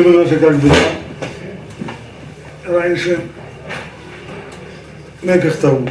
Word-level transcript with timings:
Тема 0.00 0.16
наша 0.16 0.38
как 0.38 0.56
бы 0.56 0.70
раньше 2.64 3.20
Меках 5.20 5.58
Таву. 5.58 5.86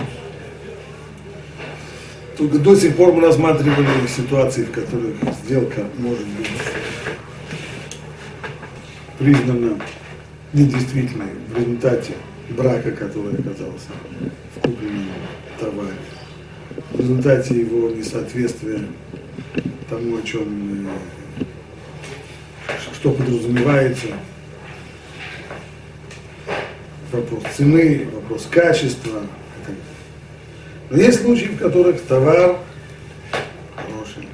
Только 2.35 2.57
до 2.57 2.75
сих 2.75 2.95
пор 2.95 3.13
мы 3.13 3.21
рассматривали 3.21 4.07
ситуации, 4.07 4.63
в 4.63 4.71
которых 4.71 5.13
сделка 5.43 5.83
может 5.99 6.25
быть 6.25 6.49
признана 9.19 9.79
недействительной 10.53 11.29
в 11.47 11.59
результате 11.59 12.13
брака, 12.49 12.89
который 12.89 13.35
оказался 13.35 13.91
в 14.55 14.59
купленном 14.61 15.05
товаре, 15.59 15.93
в 16.93 16.99
результате 16.99 17.59
его 17.59 17.91
несоответствия 17.91 18.85
тому, 19.87 20.17
о 20.17 20.21
чем, 20.23 20.87
что 22.93 23.11
подразумевается, 23.11 24.07
вопрос 27.11 27.43
цены, 27.55 28.07
вопрос 28.13 28.47
качества. 28.49 29.21
Но 30.89 30.97
есть 30.97 31.21
случаи, 31.21 31.45
в 31.45 31.59
которых 31.59 32.01
товар 32.01 32.57
хороший, 33.75 34.27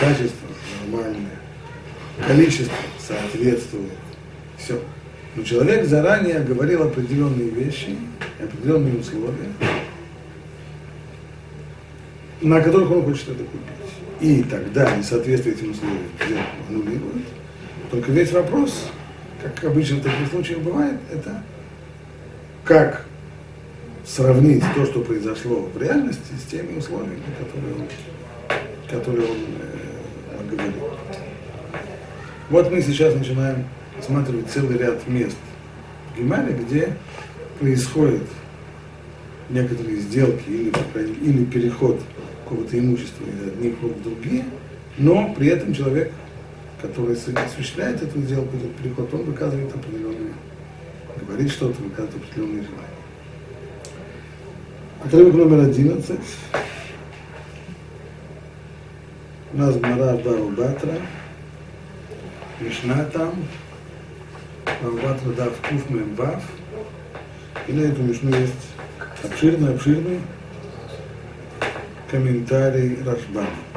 качество 0.00 0.48
нормальное, 0.82 1.38
количество 2.26 2.74
соответствует, 2.98 3.92
все. 4.58 4.80
Но 5.36 5.44
человек 5.44 5.86
заранее 5.86 6.40
говорил 6.40 6.82
определенные 6.82 7.48
вещи, 7.48 7.96
определенные 8.40 8.98
условия, 8.98 9.52
на 12.40 12.60
которых 12.60 12.90
он 12.90 13.04
хочет 13.04 13.28
это 13.28 13.44
купить. 13.44 13.70
И 14.20 14.42
тогда 14.42 14.96
несоответствие 14.96 15.54
этим 15.54 15.70
условиям 15.70 16.44
аннулирует. 16.68 17.39
Только 17.90 18.12
весь 18.12 18.30
вопрос, 18.30 18.86
как 19.42 19.64
обычно 19.64 19.96
в 19.96 20.02
таких 20.02 20.28
случаях 20.28 20.60
бывает, 20.60 20.96
это 21.12 21.42
как 22.64 23.04
сравнить 24.06 24.62
то, 24.76 24.86
что 24.86 25.00
произошло 25.00 25.68
в 25.74 25.80
реальности, 25.82 26.32
с 26.40 26.50
теми 26.50 26.78
условиями, 26.78 27.22
которые 27.38 27.74
он, 27.74 27.88
которые 28.88 29.28
он 29.28 29.38
э, 29.38 30.40
оговорил. 30.40 30.90
Вот 32.48 32.70
мы 32.70 32.80
сейчас 32.80 33.14
начинаем 33.14 33.64
рассматривать 33.96 34.48
целый 34.50 34.78
ряд 34.78 35.06
мест 35.08 35.36
в 36.12 36.18
Гимаре, 36.18 36.54
где 36.54 36.96
происходит 37.58 38.22
некоторые 39.48 39.96
сделки 39.96 40.48
или, 40.48 40.72
или 41.22 41.44
переход 41.44 42.00
какого-то 42.44 42.78
имущества 42.78 43.24
из 43.24 43.48
одних 43.48 43.74
рук 43.82 43.96
в 43.96 44.02
другие, 44.02 44.44
но 44.98 45.34
при 45.34 45.48
этом 45.48 45.74
человек, 45.74 46.12
который 46.80 47.14
осуществляет 47.14 48.02
эту 48.02 48.20
сделку, 48.20 48.56
этот 48.56 48.74
переход, 48.76 49.12
он 49.14 49.24
выказывает 49.24 49.74
определенные, 49.74 50.32
говорит 51.26 51.50
что-то, 51.50 51.80
выказывает 51.82 52.16
определенные 52.16 52.62
желания. 52.62 53.00
Отрывок 55.04 55.34
номер 55.34 55.64
11. 55.64 56.20
У 59.52 59.56
нас 59.56 59.76
Гмара 59.76 60.16
Баубатра, 60.16 60.94
Мишна 62.60 63.04
там, 63.12 63.34
Баубатра 64.82 65.30
Дав 65.32 65.52
Куф 65.68 65.90
Мембав. 65.90 66.42
И 67.66 67.72
на 67.72 67.80
эту 67.80 68.02
Мишну 68.02 68.30
есть 68.30 68.52
обширный-обширный 69.22 70.20
комментарий 72.10 72.98
Рашбана. 73.02 73.69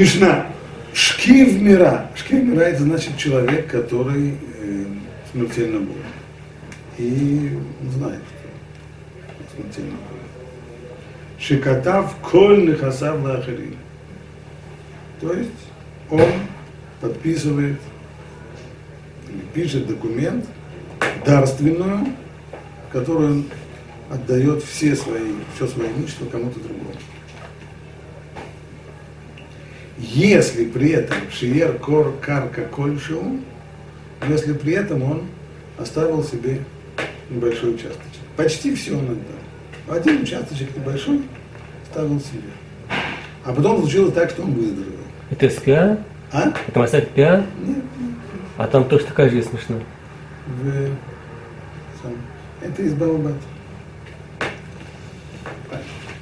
Мишна. 0.00 0.46
Шкив 0.94 1.60
мира. 1.60 2.10
Шкив 2.16 2.42
мира 2.42 2.62
это 2.62 2.84
значит 2.84 3.18
человек, 3.18 3.70
который 3.70 4.30
э, 4.30 4.84
смертельно 5.30 5.80
болен. 5.80 6.02
И 6.96 7.58
знает, 7.94 8.22
что 8.22 9.54
смертельно 9.54 9.90
болен. 9.90 10.24
Шикатав 11.38 12.16
коль 12.22 12.70
нехасав 12.70 13.22
лахарин. 13.22 13.76
То 15.20 15.34
есть 15.34 15.50
он 16.08 16.32
подписывает 17.02 17.78
или 19.28 19.42
пишет 19.52 19.86
документ 19.86 20.46
дарственную, 21.26 22.06
в 22.88 22.92
которой 22.92 23.26
он 23.26 23.44
отдает 24.10 24.62
все 24.62 24.96
свои, 24.96 25.34
все 25.54 25.66
свое 25.66 25.90
имущество 25.90 26.24
кому-то 26.24 26.58
другому 26.58 26.94
если 30.00 30.64
при 30.64 30.90
этом 30.90 31.16
шиер 31.30 31.78
кор 31.78 32.14
карка 32.20 32.62
кольшу, 32.62 33.40
если 34.28 34.52
при 34.52 34.72
этом 34.72 35.02
он 35.02 35.22
оставил 35.78 36.24
себе 36.24 36.60
небольшой 37.28 37.74
участочек. 37.74 37.98
Почти 38.36 38.74
все 38.74 38.92
он 38.92 39.04
отдал. 39.04 39.96
Один 39.96 40.22
участочек 40.22 40.74
небольшой 40.76 41.22
оставил 41.82 42.20
себе. 42.20 42.50
А 43.44 43.52
потом 43.52 43.80
случилось 43.80 44.14
так, 44.14 44.30
что 44.30 44.42
он 44.42 44.52
выздоровел. 44.52 44.98
Это 45.30 45.48
пиа? 45.48 45.98
А? 46.32 46.52
Это 46.66 46.78
масса 46.78 47.00
пиа? 47.00 47.44
Нет, 47.60 47.76
нет. 47.76 47.84
А 48.56 48.66
там 48.66 48.88
тоже 48.88 49.04
такая 49.04 49.30
же 49.30 49.42
смешно. 49.42 49.80
В, 50.46 50.90
это 52.62 52.82
из 52.82 52.94
Балабата. 52.94 53.34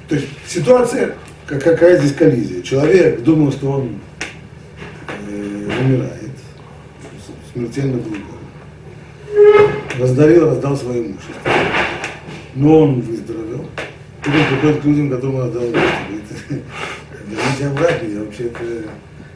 То 0.07 0.15
есть 0.15 0.27
ситуация 0.47 1.15
как, 1.49 1.63
какая 1.63 1.97
здесь 1.97 2.13
коллизия? 2.13 2.61
Человек 2.61 3.23
думал, 3.23 3.51
что 3.51 3.71
он 3.71 3.99
э, 5.27 5.81
умирает, 5.81 6.29
смертельно 7.51 7.97
болен. 7.97 8.23
Раздарил, 9.99 10.49
раздал 10.51 10.77
свое 10.77 11.07
имущество. 11.07 11.51
Но 12.53 12.81
он 12.81 13.01
выздоровел. 13.01 13.65
Потом 14.23 14.41
приходит 14.47 14.81
к 14.81 14.85
людям, 14.85 15.09
которым 15.09 15.35
он 15.37 15.41
отдал 15.47 15.63
имущество. 15.63 16.55
Верните 17.27 17.67
обратно, 17.67 18.07
я 18.07 18.19
вообще 18.19 18.43
это, 18.43 18.63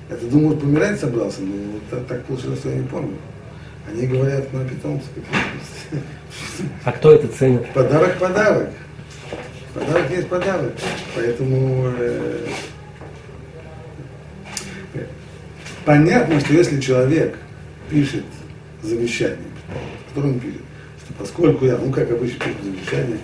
это 0.09 0.25
думал, 0.27 0.55
помирать 0.55 0.99
собрался, 0.99 1.41
но 1.41 1.55
вот 1.73 1.81
так, 1.89 2.05
так 2.05 2.25
получилось, 2.25 2.59
что 2.59 2.69
я 2.69 2.75
не 2.75 2.87
помню. 2.87 3.17
Они 3.89 4.05
говорят, 4.05 4.53
на 4.53 4.63
питомцы. 4.65 5.07
А 6.83 6.91
кто 6.91 7.11
это 7.11 7.27
ценит? 7.27 7.71
Подарок, 7.73 8.17
подарок. 8.19 8.69
Подарок 9.73 10.11
есть 10.11 10.27
подарок. 10.27 10.73
Поэтому 11.15 11.93
э, 11.97 12.47
понятно, 15.85 16.39
что 16.39 16.53
если 16.53 16.79
человек 16.79 17.37
пишет 17.89 18.23
завещание, 18.81 19.37
которое 20.09 20.33
он 20.33 20.39
пишет, 20.39 20.61
что 21.03 21.13
поскольку 21.19 21.65
я, 21.65 21.77
ну 21.77 21.91
как 21.91 22.11
обычно 22.11 22.39
пишет 22.39 22.63
завещание, 22.63 23.17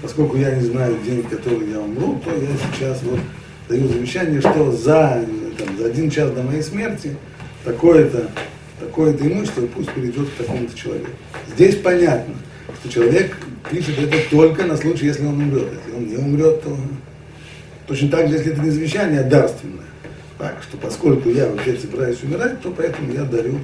поскольку 0.00 0.36
я 0.36 0.54
не 0.54 0.62
знаю 0.62 0.96
день, 1.04 1.22
в 1.22 1.28
который 1.28 1.70
я 1.70 1.80
умру, 1.80 2.20
то 2.24 2.30
я 2.30 2.48
сейчас 2.72 3.02
вот 3.02 3.20
даю 3.68 3.88
завещание, 3.88 4.40
что 4.40 4.70
за, 4.70 5.24
там, 5.58 5.76
за 5.78 5.86
один 5.86 6.10
час 6.10 6.30
до 6.30 6.42
моей 6.42 6.62
смерти 6.62 7.16
такое-то 7.64 8.30
такое-то 8.78 9.26
имущество 9.26 9.66
пусть 9.66 9.90
перейдет 9.92 10.28
к 10.30 10.34
такому-то 10.34 10.76
человеку. 10.76 11.10
Здесь 11.54 11.76
понятно, 11.76 12.34
что 12.80 12.92
человек 12.92 13.36
пишет 13.70 13.98
это 13.98 14.18
только 14.30 14.64
на 14.64 14.76
случай, 14.76 15.06
если 15.06 15.24
он 15.24 15.40
умрет. 15.40 15.68
Если 15.72 15.96
он 15.96 16.06
не 16.08 16.16
умрет, 16.16 16.62
то 16.62 16.76
точно 17.86 18.08
так 18.08 18.28
же, 18.28 18.36
если 18.36 18.52
это 18.52 18.62
не 18.62 18.70
завещание, 18.70 19.20
а 19.20 19.24
дарственное. 19.24 19.84
Так, 20.38 20.62
что 20.62 20.76
поскольку 20.76 21.28
я 21.28 21.48
вообще 21.48 21.76
собираюсь 21.76 22.22
умирать, 22.22 22.60
то 22.60 22.72
поэтому 22.76 23.12
я 23.12 23.22
дарю 23.22 23.60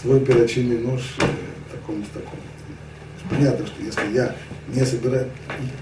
свой 0.00 0.20
перочинный 0.20 0.78
нож 0.78 1.00
э, 1.18 1.24
такому-то 1.72 2.20
такому. 2.20 2.42
Понятно, 3.28 3.66
что 3.66 3.82
если 3.82 4.14
я 4.14 4.34
не 4.68 4.84
собираюсь... 4.84 5.28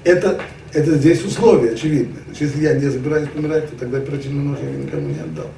Это, 0.04 0.40
это 0.72 0.94
здесь 0.94 1.22
условие 1.24 1.72
очевидно. 1.72 2.16
Значит, 2.26 2.42
если 2.42 2.62
я 2.62 2.74
не 2.74 2.90
собираюсь 2.90 3.28
умирать, 3.34 3.70
то 3.70 3.76
тогда 3.76 4.00
перочинный 4.00 4.44
нож 4.44 4.58
я 4.62 4.70
никому 4.70 5.08
не 5.08 5.20
отдал. 5.20 5.50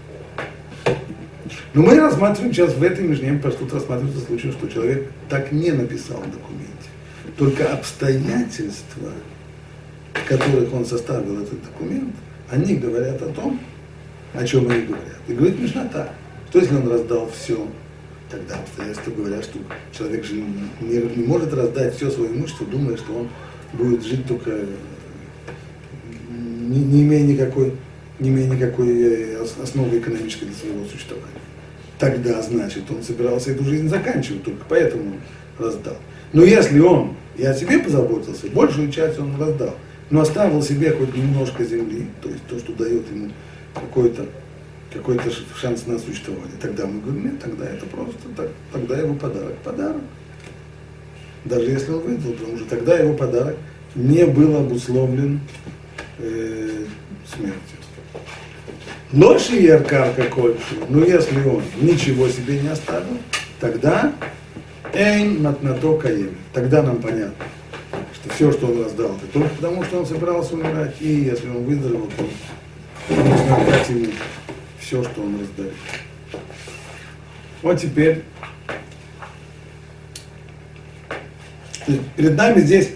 Но 1.74 1.82
мы 1.82 1.98
рассматриваем 1.98 2.52
сейчас 2.52 2.74
в 2.74 2.82
этой 2.82 3.06
межне, 3.06 3.32
просто 3.34 3.60
тут 3.60 3.74
рассматривается 3.74 4.20
случай, 4.20 4.50
что 4.50 4.68
человек 4.68 5.10
так 5.28 5.52
не 5.52 5.70
написал 5.70 6.18
в 6.18 6.30
документе. 6.30 6.72
Только 7.38 7.72
обстоятельства, 7.72 9.10
которых 10.26 10.72
он 10.72 10.84
составил 10.84 11.42
этот 11.42 11.62
документ, 11.62 12.14
они 12.50 12.76
говорят 12.76 13.20
о 13.22 13.28
том, 13.28 13.60
о 14.34 14.44
чем 14.44 14.68
они 14.70 14.82
говорят. 14.82 15.18
И 15.28 15.32
говорит 15.32 15.58
Мишна 15.58 15.84
так, 15.92 16.12
что 16.50 16.58
если 16.60 16.74
он 16.74 16.88
раздал 16.88 17.30
все, 17.30 17.66
тогда 18.30 18.56
обстоятельства 18.56 19.10
говорят, 19.10 19.44
что 19.44 19.58
человек 19.96 20.24
же 20.24 20.34
не, 20.34 20.96
не 21.16 21.24
может 21.24 21.52
раздать 21.52 21.94
все 21.96 22.10
свое 22.10 22.32
имущество, 22.32 22.66
думая, 22.66 22.96
что 22.96 23.12
он 23.12 23.28
будет 23.72 24.04
жить 24.04 24.26
только 24.26 24.50
не, 26.72 26.78
не 26.78 27.02
имея 27.02 27.22
никакой, 27.22 27.74
не 28.18 28.30
имея 28.30 28.48
никакой 28.48 29.02
э, 29.02 29.44
основы 29.62 29.98
экономической 29.98 30.46
для 30.46 30.54
своего 30.54 30.84
существования. 30.86 31.28
тогда, 31.98 32.42
значит, 32.42 32.84
он 32.90 33.02
собирался 33.02 33.52
эту 33.52 33.64
жизнь 33.64 33.88
заканчивать, 33.88 34.44
только 34.44 34.64
поэтому 34.68 35.14
раздал. 35.58 35.96
Но 36.32 36.42
если 36.42 36.80
он 36.80 37.14
и 37.36 37.44
о 37.44 37.54
себе 37.54 37.78
позаботился, 37.78 38.46
большую 38.48 38.90
часть 38.90 39.18
он 39.18 39.40
раздал, 39.40 39.76
но 40.12 40.20
оставил 40.20 40.62
себе 40.62 40.90
хоть 40.92 41.16
немножко 41.16 41.64
земли, 41.64 42.06
то 42.20 42.28
есть 42.28 42.46
то, 42.46 42.58
что 42.58 42.72
дает 42.74 43.10
ему 43.10 43.30
какой-то 43.74 44.26
какой-то 44.92 45.30
шанс 45.58 45.86
на 45.86 45.98
существование. 45.98 46.58
Тогда 46.60 46.84
мы 46.84 47.00
говорим, 47.00 47.24
нет, 47.24 47.40
тогда 47.40 47.64
это 47.64 47.86
просто, 47.86 48.28
так, 48.36 48.50
тогда 48.70 48.98
его 48.98 49.14
подарок, 49.14 49.56
подарок. 49.64 50.02
Даже 51.46 51.70
если 51.70 51.92
он 51.92 52.00
выдал, 52.00 52.32
потому 52.34 52.58
что 52.58 52.66
тогда 52.68 52.98
его 52.98 53.14
подарок 53.14 53.56
не 53.94 54.26
был 54.26 54.54
обусловлен 54.58 55.40
э, 56.18 56.84
смертью. 57.34 57.78
Ночи 59.12 59.62
яркар 59.62 60.12
какой 60.14 60.56
но 60.90 61.04
если 61.06 61.42
он 61.42 61.62
ничего 61.80 62.28
себе 62.28 62.60
не 62.60 62.68
оставил, 62.68 63.16
тогда 63.60 64.12
эйн 64.92 65.42
матнато 65.42 65.96
каем. 65.96 66.36
Тогда 66.52 66.82
нам 66.82 67.00
понятно, 67.00 67.32
все, 68.30 68.52
что 68.52 68.66
он 68.66 68.84
раздал, 68.84 69.16
это 69.16 69.26
только 69.32 69.54
потому, 69.56 69.84
что 69.84 69.98
он 69.98 70.06
собирался 70.06 70.54
умирать, 70.54 70.94
и 71.00 71.08
если 71.08 71.48
он 71.48 71.64
выздоровел, 71.64 72.08
то 72.16 73.14
нужно 73.14 73.56
отдать 73.56 73.88
ему 73.88 74.06
все, 74.78 75.02
что 75.02 75.22
он 75.22 75.40
раздает. 75.40 75.74
Вот 77.62 77.80
теперь 77.80 78.22
перед 82.16 82.36
нами 82.36 82.60
здесь, 82.60 82.90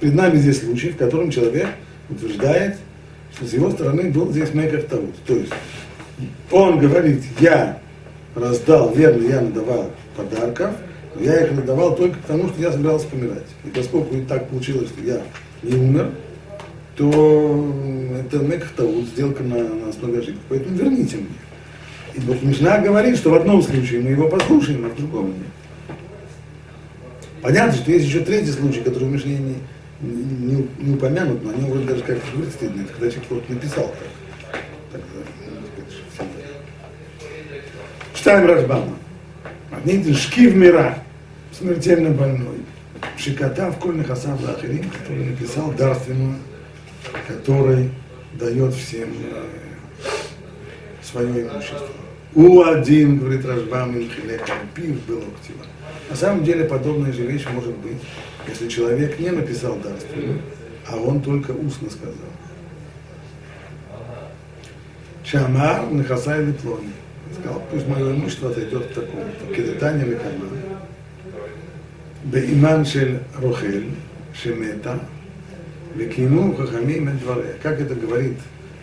перед 0.00 0.14
нами 0.14 0.36
здесь 0.36 0.60
случай, 0.60 0.90
в 0.90 0.96
котором 0.96 1.30
человек 1.30 1.68
утверждает, 2.08 2.76
что 3.34 3.46
с 3.46 3.52
его 3.52 3.70
стороны 3.70 4.10
был 4.10 4.30
здесь 4.30 4.54
мекер 4.54 4.82
тавут. 4.82 5.14
То 5.26 5.34
есть 5.34 5.52
он 6.50 6.78
говорит, 6.78 7.22
я 7.40 7.78
раздал, 8.34 8.94
верно, 8.94 9.26
я 9.26 9.40
надавал 9.40 9.90
подарков, 10.16 10.74
я 11.20 11.44
их 11.44 11.52
надавал 11.52 11.96
только 11.96 12.18
потому, 12.18 12.48
что 12.48 12.60
я 12.60 12.72
собирался 12.72 13.06
помирать. 13.08 13.46
И 13.64 13.68
поскольку 13.68 14.14
и 14.14 14.22
так 14.22 14.48
получилось, 14.48 14.88
что 14.88 15.02
я 15.02 15.22
не 15.62 15.76
умер, 15.76 16.10
то 16.96 17.74
это 18.18 18.38
мекер 18.38 18.68
тавут, 18.76 19.06
сделка 19.06 19.42
на, 19.42 19.56
на 19.56 19.88
основе 19.88 20.20
ошибки. 20.20 20.40
Поэтому 20.48 20.76
верните 20.76 21.16
мне. 21.16 21.26
И 22.14 22.20
вот 22.20 22.42
Мишна 22.42 22.78
говорит, 22.78 23.18
что 23.18 23.30
в 23.30 23.34
одном 23.34 23.62
случае 23.62 24.00
мы 24.00 24.10
его 24.10 24.28
послушаем, 24.28 24.86
а 24.86 24.88
в 24.88 24.96
другом 24.96 25.26
нет. 25.26 25.96
Понятно, 27.42 27.74
что 27.74 27.90
есть 27.90 28.06
еще 28.06 28.20
третий 28.20 28.52
случай, 28.52 28.80
который 28.80 29.08
в 29.08 29.12
Мишне 29.12 29.38
не, 29.38 29.56
не, 30.00 30.68
не 30.78 30.94
упомянут, 30.94 31.44
но 31.44 31.50
о 31.50 31.54
нем 31.54 31.70
вроде 31.70 31.86
даже 31.86 32.02
как-то 32.02 32.32
говорить 32.32 32.54
стыдно, 32.54 32.80
это 32.80 32.92
когда 32.92 33.10
человек 33.10 33.28
просто 33.28 33.52
написал 33.52 33.94
так. 34.92 35.00
так 35.00 35.02
Читаем 38.14 38.46
Рашбама. 38.46 38.96
Одни 39.70 40.14
шки 40.14 40.48
в 40.48 40.56
мира, 40.56 40.98
смертельно 41.56 42.10
больной. 42.10 42.58
Шикота 43.16 43.70
в 43.70 43.78
кольных 43.78 44.10
асав 44.10 44.40
Ахирим, 44.48 44.90
который 44.90 45.26
написал 45.26 45.72
дарственную, 45.72 46.36
который 47.26 47.90
дает 48.34 48.74
всем 48.74 49.08
э, 49.32 49.44
свое 51.02 51.42
имущество. 51.44 51.88
У 52.34 52.62
один, 52.62 53.18
говорит 53.18 53.44
Рашбам, 53.46 53.94
пив 54.74 55.04
был 55.06 55.22
ктива. 55.40 55.64
На 56.10 56.16
самом 56.16 56.44
деле 56.44 56.64
подобная 56.64 57.12
же 57.12 57.22
вещь 57.22 57.46
может 57.52 57.74
быть, 57.78 58.02
если 58.46 58.68
человек 58.68 59.18
не 59.18 59.30
написал 59.30 59.76
дарственную, 59.76 60.40
а 60.88 60.96
он 60.96 61.22
только 61.22 61.52
устно 61.52 61.88
сказал. 61.90 62.14
Шамар 65.24 65.90
Нахасай 65.90 66.44
Липлони. 66.44 66.92
Сказал, 67.40 67.62
пусть 67.70 67.88
мое 67.88 68.14
имущество 68.14 68.50
отойдет 68.50 68.86
к 68.86 68.94
такому-то. 68.94 69.54
Кедетане 69.54 70.04
Лекама. 72.24 72.46
Беиман 72.46 72.84
Шель 72.84 73.20
Рохель, 73.36 73.90
Шемета, 74.34 75.00
Векину 75.94 76.54
Хахамим 76.54 77.18
Дворе. 77.18 77.56
Как 77.62 77.80
это 77.80 77.94
говорит 77.94 78.38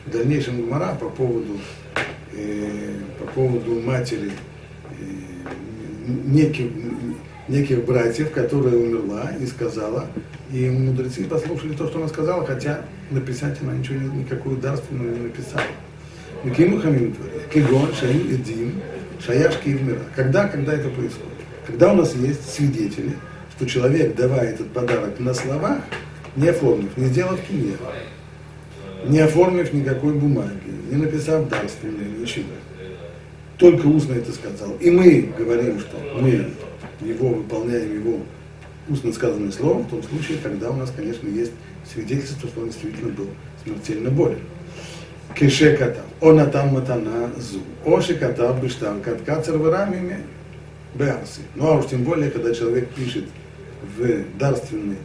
в 0.06 0.12
дальнейшем 0.12 0.66
Гмара 0.66 0.96
по 0.96 1.10
поводу, 1.10 1.60
э, 2.34 2.94
по 3.20 3.26
поводу 3.34 3.80
матери 3.82 4.32
неких, 6.08 6.72
неких 7.48 7.86
братьев, 7.86 8.32
которая 8.32 8.76
умерла 8.76 9.32
и 9.40 9.46
сказала, 9.46 10.08
и 10.52 10.70
мудрецы 10.70 11.26
послушали 11.26 11.74
то, 11.74 11.88
что 11.88 12.00
она 12.00 12.08
сказала, 12.08 12.46
хотя 12.46 12.82
написать 13.12 13.62
она 13.62 13.74
ничего, 13.74 14.00
никакую 14.00 14.58
дарственную 14.58 15.16
не 15.16 15.24
написала. 15.24 15.64
Микиму 16.44 16.80
хамим 16.82 17.16
Кигон, 17.54 17.94
Шаим 17.94 18.28
и 18.30 18.36
Дим, 18.36 18.82
Шаяшки 19.26 19.70
и 19.70 19.74
мира. 19.74 20.02
Когда, 20.16 20.48
когда 20.48 20.74
это 20.74 20.90
происходит? 20.90 21.43
Когда 21.66 21.94
у 21.94 21.96
нас 21.96 22.14
есть 22.16 22.54
свидетели, 22.54 23.14
что 23.56 23.66
человек, 23.66 24.16
давая 24.16 24.50
этот 24.50 24.72
подарок 24.72 25.20
на 25.20 25.34
словах, 25.34 25.80
не 26.36 26.50
оформив, 26.50 26.96
не 26.98 27.06
сделав 27.06 27.40
кинья, 27.42 27.78
не 29.06 29.20
оформив 29.20 29.72
никакой 29.74 30.14
бумаги, 30.14 30.72
не 30.90 30.98
написав 30.98 31.48
дарственное, 31.48 32.08
ничего. 32.20 32.46
Только 33.58 33.86
устно 33.88 34.14
это 34.14 34.32
сказал. 34.32 34.76
И 34.80 34.90
мы 34.90 35.34
говорим, 35.38 35.80
что 35.80 35.98
мы 36.20 36.50
его 37.02 37.30
выполняем, 37.30 37.94
его 37.94 38.20
устно 38.90 39.14
сказанное 39.14 39.52
слово, 39.52 39.84
в 39.84 39.90
том 39.90 40.04
случае, 40.04 40.40
тогда 40.44 40.70
у 40.70 40.76
нас, 40.76 40.92
конечно, 40.96 41.28
есть 41.28 41.52
свидетельство, 41.92 42.50
что 42.50 42.62
он 42.62 42.68
действительно 42.68 43.10
был 43.14 43.28
смертельно 43.64 44.10
болен. 44.10 44.40
Кеше 45.36 45.78
катав. 45.78 46.04
Он 46.22 46.40
атам 46.40 46.70
матана 46.70 47.32
зу. 47.38 47.60
Оши 47.86 48.16
катав 48.16 48.62
бештам 48.62 49.02
каткацер 49.02 49.58
варамими 49.58 50.20
беарси. 50.96 51.42
Ну 51.56 51.68
а 51.68 51.78
уж 51.78 51.88
тем 51.88 52.04
более, 52.04 52.30
когда 52.32 52.54
человек 52.54 52.90
пишет 52.90 53.26
в 53.98 54.38
дарственный, 54.38 54.98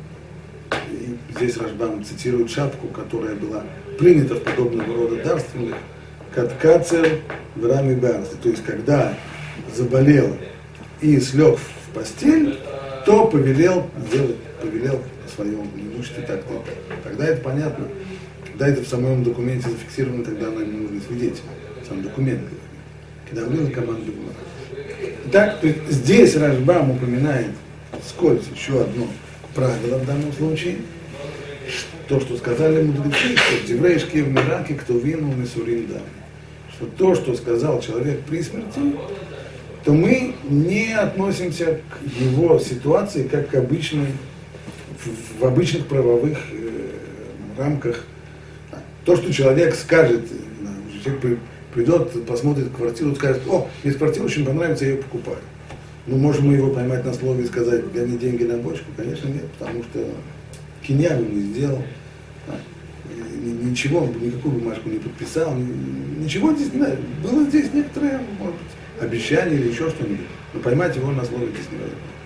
и 0.90 1.16
здесь 1.36 1.56
Рашбам 1.56 2.04
цитирует 2.04 2.50
шапку, 2.50 2.88
которая 2.88 3.34
была 3.34 3.64
принята 3.98 4.34
в 4.34 4.42
подобного 4.42 4.94
рода 4.94 5.22
дарственных, 5.22 5.76
каткацер 6.34 7.20
варами 7.56 7.94
беарси. 7.94 8.34
То 8.42 8.48
есть, 8.48 8.64
когда 8.64 9.14
заболел 9.74 10.36
и 11.00 11.18
слег 11.20 11.58
в 11.58 11.94
постель, 11.94 12.58
то 13.04 13.26
повелел 13.26 13.88
сделать, 14.06 14.36
повелел 14.60 15.00
своем 15.38 15.70
имуществе 15.76 16.24
так, 16.26 16.42
так. 16.42 16.64
Тогда 17.04 17.26
это 17.26 17.40
понятно. 17.42 17.86
Когда 18.44 18.68
это 18.68 18.82
в 18.82 18.88
самом 18.88 19.22
документе 19.22 19.70
зафиксировано, 19.70 20.24
тогда 20.24 20.50
нам 20.50 20.64
не 20.64 20.80
нужны 20.80 21.00
свидетели. 21.00 21.42
Сам 21.88 22.02
документ 22.02 22.40
говорит. 22.40 22.58
Когда 23.30 23.46
мы 23.46 23.70
команду 23.70 24.12
Так, 25.32 25.60
то 25.60 25.66
есть 25.66 25.90
здесь 25.90 26.36
Рашбам 26.36 26.92
упоминает 26.92 27.50
скользь 28.06 28.44
еще 28.54 28.80
одно 28.80 29.06
правило 29.54 29.98
в 29.98 30.06
данном 30.06 30.32
случае, 30.32 30.76
то, 32.08 32.20
что 32.20 32.36
сказали 32.36 32.82
мудрецы, 32.82 33.36
что 33.36 33.72
еврейские 33.72 34.24
в 34.24 34.28
Мираке, 34.28 34.74
кто 34.74 34.96
винул 34.96 35.34
Мисурим 35.34 35.88
дам. 35.88 36.02
Что 36.72 36.86
то, 36.86 37.14
что 37.14 37.34
сказал 37.34 37.80
человек 37.80 38.20
при 38.22 38.42
смерти, 38.42 38.80
то 39.84 39.92
мы 39.92 40.34
не 40.48 40.92
относимся 40.92 41.80
к 41.90 42.22
его 42.22 42.58
ситуации 42.58 43.24
как 43.24 43.50
к 43.50 43.54
обычной, 43.54 44.12
в, 45.04 45.40
в 45.40 45.44
обычных 45.44 45.86
правовых 45.86 46.38
э, 46.52 46.90
рамках. 47.58 48.04
То, 49.04 49.16
что 49.16 49.32
человек 49.32 49.74
скажет, 49.74 50.24
э, 50.30 51.02
человек 51.04 51.38
придет, 51.78 52.26
посмотрит 52.26 52.70
квартиру, 52.76 53.14
скажет, 53.14 53.42
о, 53.48 53.68
мне 53.84 53.92
квартира 53.94 54.24
очень 54.24 54.44
понравится, 54.44 54.84
я 54.84 54.92
ее 54.92 54.96
покупаю. 54.96 55.38
Ну, 56.08 56.16
можем 56.16 56.48
мы 56.48 56.54
его 56.54 56.70
поймать 56.70 57.04
на 57.04 57.14
слове 57.14 57.44
и 57.44 57.46
сказать, 57.46 57.92
гони 57.92 58.18
деньги 58.18 58.42
на 58.42 58.56
бочку? 58.56 58.86
Конечно, 58.96 59.28
нет, 59.28 59.44
потому 59.58 59.84
что 59.84 60.04
киньяну 60.82 61.24
не 61.24 61.40
сделал, 61.40 61.82
ничего, 63.62 64.06
никакую 64.20 64.58
бумажку 64.58 64.88
не 64.88 64.98
подписал, 64.98 65.54
ничего 65.54 66.52
здесь 66.54 66.72
не 66.72 66.80
Было 67.22 67.44
здесь 67.44 67.72
некоторое, 67.72 68.22
может 68.40 68.56
быть, 68.56 69.02
обещание 69.02 69.60
или 69.60 69.68
еще 69.68 69.88
что-нибудь, 69.90 70.26
но 70.54 70.60
поймать 70.60 70.96
его 70.96 71.12
на 71.12 71.24
слове 71.24 71.46
здесь 71.48 71.66
невозможно. 71.70 72.17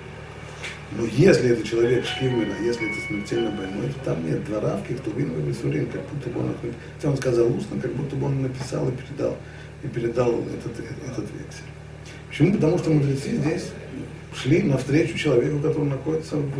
Но 0.96 1.06
если 1.06 1.50
это 1.50 1.66
человек 1.66 2.04
шкимера, 2.04 2.52
если 2.62 2.90
это 2.90 3.06
смертельно 3.06 3.50
больной, 3.50 3.88
то 3.88 4.04
там 4.04 4.26
нет 4.26 4.44
двора 4.44 4.76
в 4.76 4.86
Кихтувин 4.86 5.32
и 5.38 5.48
Висурин, 5.48 5.86
как 5.86 6.02
будто 6.08 6.28
бы 6.28 6.40
он, 6.40 6.54
хотя 6.96 7.10
он 7.10 7.16
сказал 7.16 7.54
устно, 7.56 7.80
как 7.80 7.92
будто 7.94 8.14
бы 8.14 8.26
он 8.26 8.42
написал 8.42 8.88
и 8.88 8.92
передал, 8.92 9.36
и 9.82 9.88
передал 9.88 10.32
этот, 10.40 10.78
этот 10.80 11.24
вексель. 11.30 11.64
Почему? 12.28 12.54
Потому 12.54 12.78
что 12.78 12.90
мудрецы 12.90 13.36
здесь 13.36 13.70
шли 14.34 14.62
навстречу 14.62 15.16
человеку, 15.16 15.60
который 15.60 15.88
находится 15.88 16.36
в, 16.36 16.52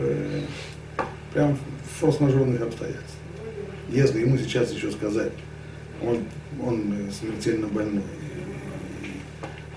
прям 1.34 1.56
в 1.56 2.00
форс-мажорных 2.00 2.62
обстоятельствах. 2.62 3.20
Если 3.90 4.20
ему 4.20 4.38
сейчас 4.38 4.72
еще 4.72 4.90
сказать, 4.92 5.32
он, 6.02 6.20
он 6.62 7.10
смертельно 7.12 7.66
больной, 7.66 8.02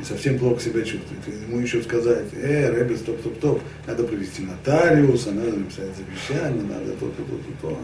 совсем 0.06 0.40
плохо 0.40 0.62
себя 0.62 0.82
чувствует. 0.82 1.22
Ему 1.48 1.60
еще 1.60 1.82
сказать, 1.82 2.28
э, 2.34 2.70
Рэбби, 2.70 2.96
стоп, 2.96 3.20
стоп, 3.20 3.36
стоп, 3.38 3.62
надо 3.88 4.04
провести 4.04 4.44
нотариуса, 4.44 5.32
надо 5.32 5.58
написать 5.58 5.90
завещание, 5.96 6.64
надо 6.64 6.92
то, 6.94 7.08
то, 7.08 7.24
то, 7.24 7.38
то, 7.62 7.70
то. 7.70 7.80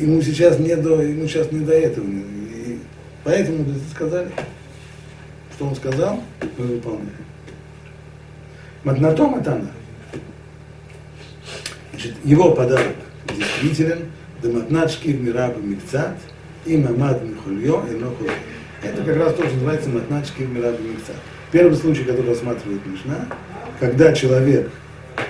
Ему 0.00 0.20
сейчас 0.22 0.58
не 0.58 0.76
до, 0.76 1.02
ему 1.02 1.26
сейчас 1.26 1.50
не 1.52 1.60
до 1.60 1.72
этого. 1.72 2.06
И 2.06 2.78
поэтому 3.24 3.66
сказали, 3.90 4.30
что 5.54 5.66
он 5.66 5.76
сказал, 5.76 6.22
мы 6.58 6.66
выполняем. 6.66 7.12
Матнатом 8.84 9.34
это 9.36 9.52
она. 9.54 9.70
Значит, 11.90 12.14
его 12.24 12.52
подарок 12.52 12.96
действителен, 13.36 14.10
Даматначки 14.42 15.08
в 15.08 15.22
Мираба 15.22 15.60
Микцат, 15.60 16.16
и 16.64 16.76
Мамад 16.76 17.22
Михульё, 17.22 17.84
и 17.90 17.94
Нохульё. 17.94 18.32
Это 18.82 19.02
как 19.02 19.16
раз 19.16 19.34
то, 19.34 19.44
что 19.44 19.54
называется 19.54 19.90
Матначки 19.90 20.42
в 20.42 20.50
Мираба 20.52 20.78
Микцат. 20.78 21.16
Первый 21.52 21.76
случай, 21.76 22.04
который 22.04 22.30
рассматривает 22.30 22.80
Мишна, 22.86 23.26
когда 23.78 24.12
человек, 24.12 24.70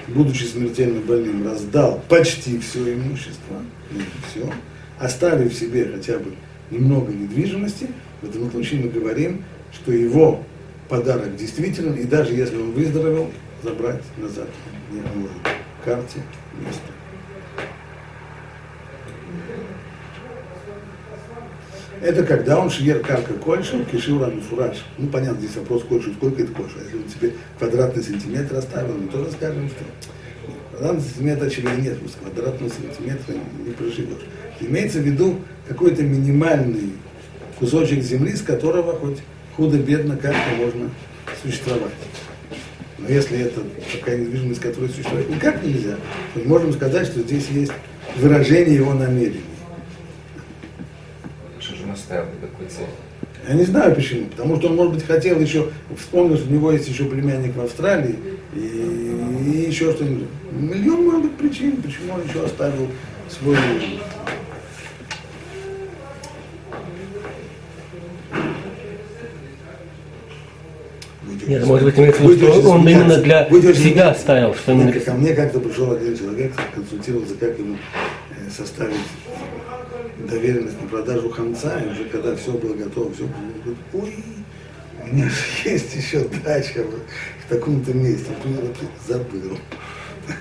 будучи 0.08 0.44
смертельно 0.44 1.00
больным, 1.00 1.46
раздал 1.46 2.02
почти 2.08 2.58
все 2.60 2.94
имущество, 2.94 3.56
не 3.90 4.02
все, 4.30 4.52
оставив 4.98 5.52
себе 5.52 5.90
хотя 5.92 6.18
бы 6.18 6.32
немного 6.70 7.12
недвижимости, 7.12 7.88
в 8.22 8.28
этом 8.28 8.50
случае 8.50 8.82
мы 8.82 8.88
говорим, 8.88 9.44
что 9.72 9.92
его 9.92 10.44
подарок 10.88 11.36
действителен, 11.36 11.94
и 11.94 12.04
даже 12.04 12.34
если 12.34 12.56
он 12.56 12.72
выздоровел, 12.72 13.30
забрать 13.62 14.02
назад 14.18 14.48
не 14.90 15.00
может. 15.00 15.36
Карте 15.84 16.20
место. 16.64 16.99
Это 22.00 22.24
когда 22.24 22.58
он 22.58 22.70
шиер 22.70 23.00
карка 23.00 23.34
кольшем, 23.34 23.84
кишил 23.84 24.24
фураж. 24.48 24.78
Ну, 24.96 25.08
понятно, 25.08 25.38
здесь 25.40 25.56
вопрос 25.56 25.84
кольшем, 25.84 26.14
сколько 26.14 26.42
это 26.42 26.52
кольша. 26.52 26.78
Если 26.82 26.96
он 26.96 27.04
тебе 27.04 27.32
квадратный 27.58 28.02
сантиметр 28.02 28.56
оставил, 28.56 28.94
мы 28.94 29.08
тоже 29.08 29.30
скажем, 29.32 29.68
что 29.68 29.84
квадратный 30.70 31.02
сантиметр, 31.02 31.44
очевидно, 31.44 31.76
нет, 31.76 31.98
с 32.06 32.14
квадратного 32.14 32.70
сантиметра 32.70 33.34
не 33.66 33.72
проживешь. 33.72 34.26
Имеется 34.60 34.98
в 34.98 35.02
виду 35.02 35.40
какой-то 35.68 36.02
минимальный 36.02 36.92
кусочек 37.58 38.02
земли, 38.02 38.34
с 38.34 38.40
которого 38.40 38.94
хоть 38.94 39.18
худо-бедно 39.56 40.16
как-то 40.16 40.56
можно 40.56 40.88
существовать. 41.42 41.92
Но 42.98 43.08
если 43.08 43.40
это 43.40 43.60
такая 43.92 44.18
недвижимость, 44.18 44.60
которая 44.60 44.90
существует 44.90 45.28
никак 45.28 45.62
нельзя, 45.62 45.96
то 46.34 46.40
можем 46.48 46.72
сказать, 46.72 47.06
что 47.06 47.20
здесь 47.20 47.48
есть 47.50 47.72
выражение 48.16 48.76
его 48.76 48.94
намерений. 48.94 49.49
Оставил 52.10 52.26
такой 52.40 52.66
цель? 52.66 52.86
Я 53.48 53.54
не 53.54 53.62
знаю 53.62 53.94
почему, 53.94 54.26
потому 54.26 54.56
что 54.56 54.66
он, 54.66 54.74
может 54.74 54.94
быть, 54.94 55.06
хотел 55.06 55.38
еще, 55.38 55.68
вспомнил, 55.96 56.36
что 56.36 56.48
у 56.48 56.52
него 56.52 56.72
есть 56.72 56.88
еще 56.88 57.04
племянник 57.04 57.54
в 57.54 57.60
Австралии, 57.60 58.16
и, 58.52 58.58
и 58.58 59.68
еще 59.68 59.92
что-нибудь. 59.92 60.26
Миллион, 60.50 61.04
может 61.04 61.22
быть, 61.22 61.36
причин, 61.36 61.76
почему 61.76 62.14
он 62.14 62.22
еще 62.28 62.44
оставил 62.44 62.88
свой 63.28 63.56
Нет, 71.46 71.64
может 71.64 71.84
быть, 71.84 71.98
имеется 71.98 72.22
в 72.22 72.30
виду, 72.30 72.52
что 72.52 72.70
он 72.70 72.88
именно 72.88 73.18
для 73.18 73.48
себя 73.72 74.14
ставил, 74.14 74.54
что 74.56 74.72
именно... 74.72 74.92
Ко 74.92 75.12
мне 75.12 75.32
как-то 75.32 75.60
пришел 75.60 75.92
один 75.92 76.18
человек, 76.18 76.54
консультировался, 76.74 77.34
как 77.36 77.56
ему 77.56 77.76
э, 78.30 78.50
составить 78.50 78.96
доверенность 80.26 80.80
на 80.80 80.88
продажу 80.88 81.30
хамца, 81.30 81.78
и 81.80 81.90
уже 81.90 82.04
когда 82.04 82.34
все 82.36 82.52
было 82.52 82.74
готово, 82.74 83.12
все, 83.12 83.24
говорит, 83.24 83.78
ой, 83.92 84.24
у 85.02 85.06
меня 85.14 85.28
же 85.28 85.34
есть 85.70 85.94
еще 85.94 86.26
дача 86.44 86.84
в 86.84 87.48
таком-то 87.48 87.92
месте, 87.92 88.30
забыл. 89.06 89.58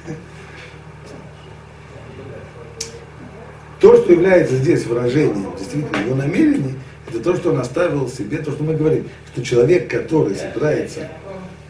То, 3.79 3.95
что 3.95 4.11
является 4.11 4.57
здесь 4.57 4.85
выражением 4.85 5.53
действительно 5.57 5.97
его 6.05 6.15
намерений, 6.15 6.75
это 7.07 7.21
то, 7.21 7.35
что 7.35 7.51
он 7.51 7.59
оставил 7.59 8.09
себе, 8.09 8.39
то, 8.39 8.51
что 8.51 8.63
мы 8.63 8.75
говорим, 8.75 9.07
что 9.31 9.41
человек, 9.41 9.89
который 9.89 10.35
собирается, 10.35 11.09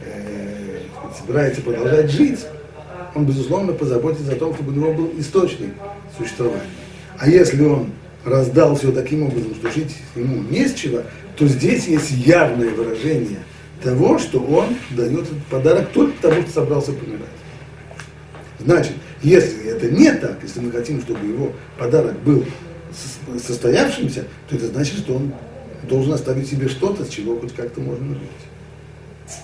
э, 0.03 0.79
собирается 1.15 1.61
продолжать 1.61 2.09
жить, 2.09 2.39
он, 3.13 3.25
безусловно, 3.25 3.73
позаботится 3.73 4.31
о 4.31 4.35
том, 4.35 4.55
чтобы 4.55 4.71
у 4.71 4.75
него 4.75 4.93
был 4.93 5.13
источник 5.17 5.69
существования. 6.17 6.63
А 7.19 7.29
если 7.29 7.63
он 7.63 7.91
раздал 8.23 8.75
все 8.75 8.91
таким 8.91 9.23
образом, 9.23 9.53
что 9.55 9.69
жить 9.71 9.95
ему 10.15 10.41
не 10.49 10.67
с 10.67 10.73
чего, 10.73 11.01
то 11.35 11.47
здесь 11.47 11.87
есть 11.87 12.11
явное 12.11 12.69
выражение 12.69 13.39
того, 13.83 14.19
что 14.19 14.39
он 14.39 14.77
дает 14.91 15.23
этот 15.23 15.43
подарок 15.45 15.89
только 15.93 16.13
потому, 16.13 16.41
что 16.43 16.51
собрался 16.51 16.93
помирать. 16.93 17.27
Значит, 18.59 18.93
если 19.21 19.65
это 19.65 19.89
не 19.89 20.11
так, 20.13 20.39
если 20.43 20.59
мы 20.61 20.71
хотим, 20.71 21.01
чтобы 21.01 21.25
его 21.25 21.53
подарок 21.77 22.19
был 22.23 22.45
состоявшимся, 23.45 24.25
то 24.49 24.55
это 24.55 24.67
значит, 24.67 24.99
что 24.99 25.15
он 25.15 25.33
должен 25.87 26.13
оставить 26.13 26.49
себе 26.49 26.67
что-то, 26.67 27.05
с 27.05 27.09
чего 27.09 27.39
хоть 27.39 27.53
как-то 27.53 27.81
можно 27.81 28.15
жить. 28.15 29.37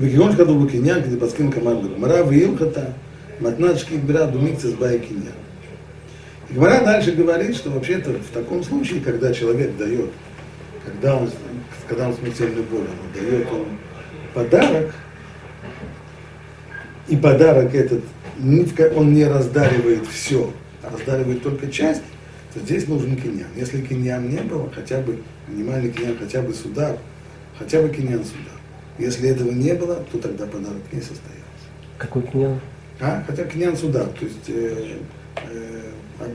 וכיוון 0.00 0.32
שכתוב 0.32 0.62
לו 0.62 0.68
קניין, 0.70 1.02
כדי 1.02 1.16
פסקים 1.20 1.50
כמר 1.50 1.80
לגמרא, 1.80 2.22
והילכתה 2.22 2.80
מתנת 3.40 3.78
шки 3.78 3.96
брат 3.96 4.32
думикцис 4.32 4.72
бай 4.72 4.98
киньян. 4.98 5.34
Гмара 6.50 6.84
дальше 6.84 7.12
говорит, 7.12 7.56
что 7.56 7.70
вообще-то 7.70 8.12
в 8.12 8.30
таком 8.32 8.62
случае, 8.62 9.00
когда 9.00 9.32
человек 9.32 9.76
дает, 9.76 10.10
когда 10.84 11.16
он, 11.16 11.30
когда 11.88 12.08
он 12.08 12.14
смертельную 12.14 12.64
боль, 12.64 12.80
он 12.80 13.20
дает 13.20 13.46
он 13.50 13.66
подарок, 14.32 14.94
и 17.08 17.16
подарок 17.16 17.74
этот, 17.74 18.02
он 18.94 19.12
не 19.12 19.24
раздаривает 19.24 20.06
все, 20.06 20.52
а 20.82 20.90
раздаривает 20.90 21.42
только 21.42 21.70
часть, 21.70 22.02
то 22.54 22.60
здесь 22.60 22.86
нужен 22.86 23.16
киньян. 23.16 23.48
Если 23.56 23.80
киньян 23.80 24.28
не 24.28 24.40
было, 24.40 24.70
хотя 24.72 25.00
бы 25.00 25.18
минимальный 25.48 25.90
киньян, 25.90 26.16
хотя 26.16 26.42
бы 26.42 26.54
судар, 26.54 26.96
хотя 27.58 27.82
бы 27.82 27.88
киньян 27.88 28.24
судар. 28.24 28.55
Если 28.98 29.28
этого 29.28 29.50
не 29.50 29.74
было, 29.74 29.96
то 30.10 30.18
тогда 30.18 30.46
подарок 30.46 30.82
не 30.92 31.00
состоялся. 31.00 31.66
Какой 31.98 32.22
киньян? 32.22 32.60
А? 33.00 33.22
Хотя 33.26 33.44
киньян 33.44 33.76
судар, 33.76 34.06
то 34.06 34.24
есть 34.24 34.48
э, 34.48 34.96
э, 35.50 35.82
об, 36.18 36.30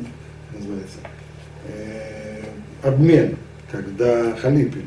называется, 0.56 1.00
э, 1.68 2.44
обмен, 2.84 3.38
когда 3.72 4.36
халипин, 4.36 4.86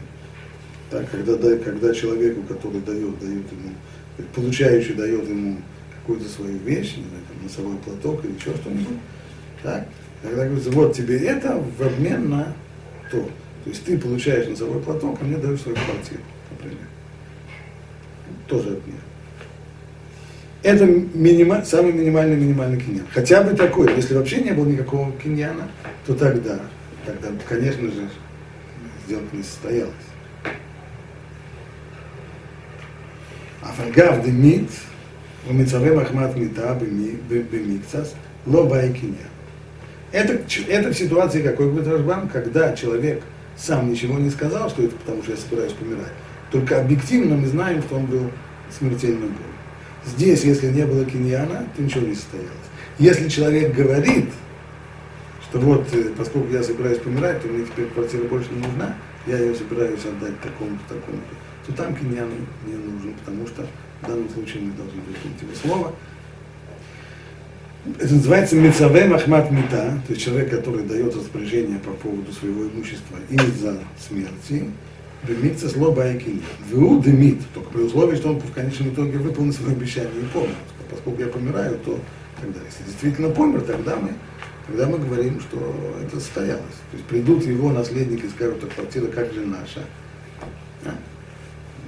так, 0.91 1.11
когда, 1.11 1.35
когда 1.59 1.93
человеку, 1.93 2.43
который 2.43 2.81
дает, 2.81 3.19
дает 3.19 3.53
ему, 3.53 3.75
получающий 4.35 4.95
дает 4.95 5.29
ему 5.29 5.59
какую-то 6.01 6.29
свою 6.29 6.59
вещь, 6.59 6.97
не 6.97 7.05
знаю, 7.05 7.25
там, 7.29 7.43
носовой 7.43 7.77
платок 7.79 8.25
или 8.25 8.35
еще 8.35 8.55
что-нибудь, 8.55 8.99
так, 9.63 9.89
когда 10.23 10.45
говорится, 10.45 10.71
вот 10.71 10.95
тебе 10.95 11.19
это 11.27 11.61
в 11.77 11.83
обмен 11.83 12.31
на 12.31 12.55
то. 13.11 13.29
То 13.65 13.71
есть 13.71 13.85
ты 13.85 13.99
получаешь 13.99 14.47
носовой 14.47 14.81
платок, 14.81 15.19
а 15.21 15.25
мне 15.25 15.39
даешь 15.39 15.61
свою 15.61 15.77
квартиру, 15.77 16.23
например 16.51 16.87
тоже 18.47 18.71
от 18.71 18.87
меня 18.87 18.99
Это 20.63 20.87
минима, 20.87 21.65
самый 21.65 21.93
минимальный 21.93 22.37
минимальный 22.37 22.81
киньян. 22.81 23.07
Хотя 23.13 23.43
бы 23.43 23.57
такой, 23.57 23.95
если 23.95 24.15
вообще 24.15 24.41
не 24.41 24.53
было 24.53 24.67
никакого 24.67 25.13
киньяна, 25.13 25.69
то 26.07 26.15
тогда, 26.15 26.61
тогда, 27.05 27.29
конечно 27.49 27.89
же, 27.89 28.09
сделка 29.07 29.37
не 29.37 29.43
состоялась. 29.43 29.93
А 33.63 33.73
фальгав 33.73 34.25
демит, 34.25 34.71
умицаве 35.49 35.93
махмат 35.93 36.37
мита 36.37 36.79
Бемиксас 36.79 38.15
Лобай 38.47 38.91
и 38.91 38.93
киньян. 38.93 39.35
Это, 40.13 40.39
это 40.69 40.91
в 40.91 40.95
ситуации, 40.95 41.43
какой 41.43 41.71
будет 41.71 41.89
Рашбан, 41.89 42.29
когда 42.29 42.77
человек 42.77 43.23
сам 43.57 43.91
ничего 43.91 44.19
не 44.19 44.31
сказал, 44.31 44.71
что 44.71 44.83
это 44.83 44.95
потому, 44.97 45.23
что 45.23 45.33
я 45.33 45.39
собираюсь 45.39 45.73
помирать. 45.73 46.13
Только 46.55 46.81
объективно 46.81 47.37
мы 47.37 47.49
знаем, 47.49 47.83
что 47.83 47.97
он 47.97 48.07
был 48.07 48.31
смертельно 48.71 49.27
болен. 49.27 49.57
Здесь, 50.07 50.45
если 50.45 50.69
не 50.69 50.87
было 50.87 51.05
киньяна, 51.05 51.67
то 51.75 51.83
ничего 51.83 52.07
не 52.07 52.15
состоялось. 52.15 52.53
Если 53.01 53.29
человек 53.29 53.75
говорит, 53.75 54.29
что 55.43 55.59
вот, 55.59 55.85
поскольку 56.17 56.53
я 56.53 56.63
собираюсь 56.63 56.99
помирать, 56.99 57.43
то 57.43 57.49
мне 57.49 57.65
теперь 57.65 57.87
квартира 57.87 58.23
больше 58.29 58.51
не 58.53 58.65
нужна, 58.65 58.95
я 59.27 59.37
ее 59.37 59.53
собираюсь 59.53 59.99
отдать 60.05 60.41
такому-то, 60.43 60.95
такому-то, 60.95 61.35
то 61.67 61.73
там 61.73 61.97
киньян 61.97 62.31
не 62.69 62.75
нужен, 62.75 63.15
потому 63.15 63.49
что 63.49 63.67
в 64.03 64.07
данном 64.07 64.31
случае 64.31 64.63
мы 64.63 64.75
должны 64.75 65.01
выкинуть 65.01 65.43
его 65.43 65.55
слово. 65.61 65.93
Это 67.99 68.15
называется 68.15 68.55
мецаве 68.55 69.07
махмат 69.07 69.51
мита, 69.51 70.01
то 70.07 70.13
есть 70.13 70.23
человек, 70.23 70.51
который 70.51 70.85
дает 70.85 71.17
распоряжение 71.17 71.81
по 71.81 71.91
поводу 71.91 72.33
своего 72.33 72.69
имущества 72.69 73.19
из-за 73.29 73.81
смерти, 73.99 74.71
Бемикца 75.27 75.69
слоба 75.69 76.05
айкини. 76.05 76.43
Ву 76.71 77.03
демит, 77.03 77.41
только 77.55 77.71
при 77.71 77.83
условии, 77.83 78.17
что 78.17 78.31
он 78.31 78.41
в 78.41 78.53
конечном 78.53 78.91
итоге 78.91 79.19
выполнит 79.19 79.55
свое 79.55 79.73
обещание 79.73 80.23
и 80.23 80.27
помер. 80.33 80.55
Поскольку 80.91 81.21
я 81.21 81.29
помираю, 81.29 81.79
то 81.79 81.99
тогда, 82.41 82.61
если 82.65 82.85
действительно 82.85 83.31
помер, 83.31 83.63
тогда 83.63 83.97
мы, 83.97 84.11
тогда 84.67 84.87
мы 84.87 84.99
говорим, 84.99 85.41
что 85.41 85.57
это 86.03 86.21
состоялось. 86.21 86.63
То 86.91 86.97
есть 86.97 87.05
придут 87.07 87.45
его 87.45 87.73
наследники 87.73 88.27
и 88.27 88.29
скажут, 88.29 88.59
что 88.59 88.67
квартира 88.67 89.07
как 89.07 89.33
же 89.33 89.47
наша. 89.47 89.81
А? 90.85 90.95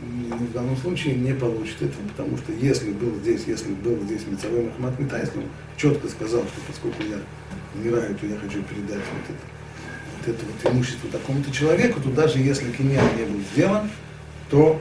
в 0.00 0.52
данном 0.52 0.76
случае 0.76 1.14
не 1.14 1.35
получит 1.35 1.83
этого, 1.83 2.07
потому 2.09 2.37
что 2.38 2.52
если 2.52 2.93
был 2.93 3.14
здесь, 3.16 3.45
если 3.47 3.73
был 3.73 3.99
здесь 4.05 4.23
Мецавой 4.26 4.64
Махмад 4.64 4.99
Мита, 4.99 5.19
если 5.19 5.38
он 5.38 5.45
четко 5.76 6.09
сказал, 6.09 6.43
что 6.43 6.61
поскольку 6.66 7.02
я 7.02 7.19
умираю, 7.75 8.14
то 8.14 8.26
я 8.26 8.37
хочу 8.37 8.62
передать 8.62 9.02
вот 9.12 9.25
это, 9.28 9.45
это 10.26 10.45
вот 10.45 10.73
имущество 10.73 11.09
такому-то 11.11 11.52
человеку, 11.52 12.00
то 12.00 12.11
даже 12.11 12.38
если 12.38 12.71
киньян 12.73 13.04
не 13.16 13.25
был 13.25 13.40
сделан, 13.52 13.90
то 14.50 14.80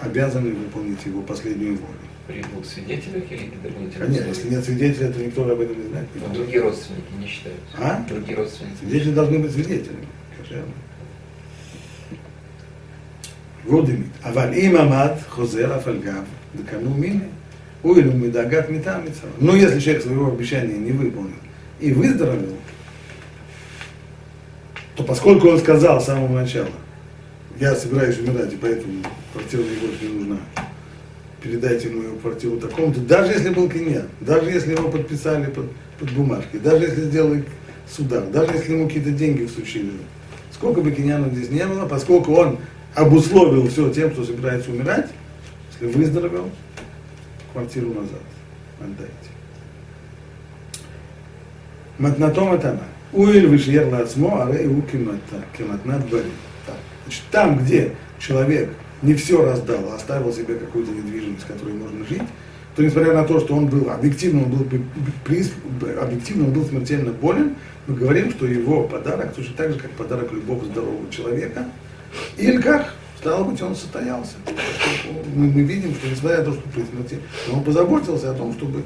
обязаны 0.00 0.50
выполнить 0.50 1.04
его 1.06 1.22
последнюю 1.22 1.76
волю. 1.76 1.94
При 2.26 2.40
двух 2.42 2.64
или 2.76 3.00
при 3.00 3.68
дополнительных 3.68 4.06
Конечно, 4.06 4.28
если 4.28 4.48
нет 4.48 4.64
свидетеля, 4.64 5.12
то 5.12 5.24
никто 5.24 5.42
об 5.48 5.60
этом 5.60 5.80
не 5.80 5.88
знает. 5.88 6.08
Но 6.14 6.34
другие 6.34 6.62
родственники 6.62 7.12
не 7.18 7.26
считают? 7.26 7.58
А? 7.76 8.04
Другие 8.08 8.36
родственники. 8.36 8.76
Свидетели 8.80 9.12
должны 9.12 9.38
быть 9.40 9.52
свидетелями. 9.52 10.06
Водимит. 13.64 14.06
Аваль 14.22 14.58
им 14.58 14.76
амад 14.76 15.22
хозер 15.28 15.72
афальгав 15.72 16.24
декану 16.54 16.94
мили. 16.94 17.28
Уилу 17.82 18.12
медагат 18.12 18.70
митам 18.70 19.04
Но 19.40 19.52
ну, 19.52 19.56
если 19.56 19.80
человек 19.80 20.02
своего 20.02 20.28
обещания 20.28 20.78
не 20.78 20.92
выполнил 20.92 21.34
и 21.80 21.92
выздоровел, 21.92 22.56
то 24.96 25.04
поскольку 25.04 25.48
он 25.48 25.58
сказал 25.58 26.00
с 26.00 26.06
самого 26.06 26.40
начала, 26.40 26.68
я 27.58 27.74
собираюсь 27.74 28.18
умирать, 28.18 28.52
и 28.52 28.56
поэтому 28.56 29.02
квартира 29.32 29.62
мне 29.62 29.76
больше 29.76 30.04
не 30.04 30.14
нужна, 30.18 30.36
передайте 31.42 31.88
мою 31.90 32.16
квартиру 32.16 32.58
такому-то, 32.58 33.00
даже 33.00 33.32
если 33.32 33.50
был 33.50 33.68
киньян, 33.68 34.08
даже 34.20 34.50
если 34.50 34.72
его 34.72 34.88
подписали 34.88 35.46
под, 35.46 35.66
под 35.98 36.10
бумажкой, 36.12 36.60
даже 36.60 36.84
если 36.84 37.02
сделали 37.02 37.44
судар, 37.88 38.24
даже 38.26 38.52
если 38.52 38.72
ему 38.72 38.86
какие-то 38.86 39.10
деньги 39.10 39.46
всучили, 39.46 39.92
сколько 40.52 40.80
бы 40.80 40.92
киньянов 40.92 41.32
здесь 41.32 41.50
не 41.50 41.66
было, 41.66 41.86
поскольку 41.86 42.34
он 42.34 42.58
обусловил 42.94 43.68
все 43.68 43.90
тем, 43.92 44.12
что 44.12 44.24
собирается 44.24 44.70
умирать, 44.70 45.08
если 45.72 45.96
выздоровел, 45.96 46.50
квартиру 47.52 47.88
назад 47.88 48.22
отдайте. 48.80 49.12
Матнатом 51.98 52.52
это 52.52 52.70
она. 52.70 52.82
Уиль 53.12 53.46
вышьер 53.46 53.88
лацмо, 53.88 54.42
аре 54.42 54.66
у 54.66 54.82
кематнат 54.82 56.08
бари. 56.10 56.24
Значит, 57.04 57.22
там, 57.30 57.58
где 57.58 57.92
человек 58.18 58.70
не 59.02 59.14
все 59.14 59.44
раздал, 59.44 59.90
а 59.90 59.96
оставил 59.96 60.32
себе 60.32 60.54
какую-то 60.54 60.92
недвижимость, 60.92 61.46
которой 61.46 61.74
можно 61.74 62.06
жить, 62.06 62.22
то 62.76 62.82
несмотря 62.82 63.12
на 63.12 63.24
то, 63.24 63.40
что 63.40 63.54
он 63.54 63.66
был 63.66 63.90
объективно, 63.90 64.44
он 64.44 64.50
был, 64.50 64.66
объективно 66.00 66.46
он 66.46 66.52
был 66.52 66.64
смертельно 66.64 67.12
болен, 67.12 67.56
мы 67.86 67.96
говорим, 67.96 68.30
что 68.30 68.46
его 68.46 68.84
подарок 68.84 69.34
точно 69.34 69.54
так 69.56 69.72
же, 69.72 69.78
как 69.78 69.90
подарок 69.90 70.32
любого 70.32 70.64
здорового 70.64 71.10
человека– 71.10 71.66
Ильках, 72.36 72.94
стало 73.18 73.44
быть, 73.44 73.60
он 73.62 73.74
состоялся. 73.74 74.34
Мы, 75.34 75.46
мы 75.50 75.62
видим, 75.62 75.94
что 75.94 76.08
несмотря 76.08 76.38
на 76.38 76.44
то, 76.44 76.52
что 76.52 76.62
при 76.68 76.82
смерти, 76.84 77.18
он 77.52 77.62
позаботился 77.64 78.30
о 78.30 78.34
том, 78.34 78.52
чтобы 78.52 78.82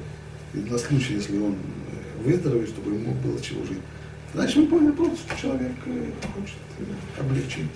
на 0.53 0.79
случай, 0.79 1.15
если 1.15 1.39
он 1.39 1.53
э, 1.53 2.23
выздоровеет, 2.25 2.69
чтобы 2.69 2.95
ему 2.95 3.13
было 3.15 3.41
чего 3.41 3.65
жить. 3.65 3.81
Значит, 4.37 4.57
мы 4.57 4.67
поняли 4.67 4.91
просто, 4.91 5.17
что 5.17 5.41
человек 5.41 5.73
э, 5.87 6.11
хочет 6.35 6.59
э, 6.79 7.21
облегчить 7.21 7.71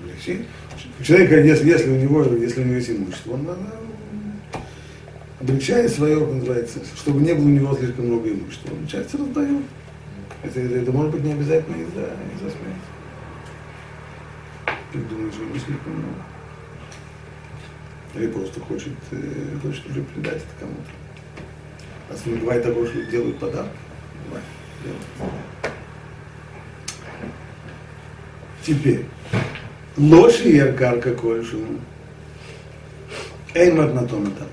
облегчить. 0.00 0.46
Человек, 1.02 1.44
если, 1.44 1.68
если 1.68 1.90
у 1.90 1.96
него, 1.96 2.22
если 2.36 2.60
у 2.60 2.64
него 2.64 2.76
есть 2.76 2.90
имущество, 2.90 3.32
он 3.32 3.48
облегчает 5.40 5.90
свое, 5.90 6.24
называется, 6.24 6.78
чтобы 6.96 7.22
не 7.22 7.34
было 7.34 7.46
у 7.46 7.48
него 7.48 7.76
слишком 7.76 8.06
много 8.06 8.30
имущества. 8.30 8.70
Часть 8.88 9.12
раздает. 9.16 9.64
Это, 10.44 10.60
это, 10.60 10.76
это 10.76 10.92
может 10.92 11.10
быть 11.10 11.24
не 11.24 11.32
обязательно 11.32 11.74
из-за 11.74 12.02
из 12.02 12.52
смерти. 12.52 12.88
Ты 14.92 14.98
думаешь, 15.00 15.34
что 15.34 15.42
не 15.42 15.58
слишком 15.58 15.92
много. 15.92 16.27
Или 18.18 18.26
просто 18.26 18.58
хочет, 18.60 18.92
э, 19.12 19.58
хочет 19.62 19.86
уже 19.86 20.02
передать 20.02 20.38
это 20.38 20.46
кому-то. 20.58 20.90
Раз 22.10 22.26
не 22.26 22.34
бывает 22.34 22.64
того, 22.64 22.84
что 22.84 23.04
делают 23.04 23.38
подарок. 23.38 23.70
Бывает. 24.26 24.44
Делают. 24.82 25.34
Теперь. 28.64 29.04
И 29.96 30.56
яркарка 30.56 31.14
кольшу. 31.14 31.58
Эймат 33.54 33.94
на 33.94 34.06
том 34.06 34.24
этапе. 34.24 34.50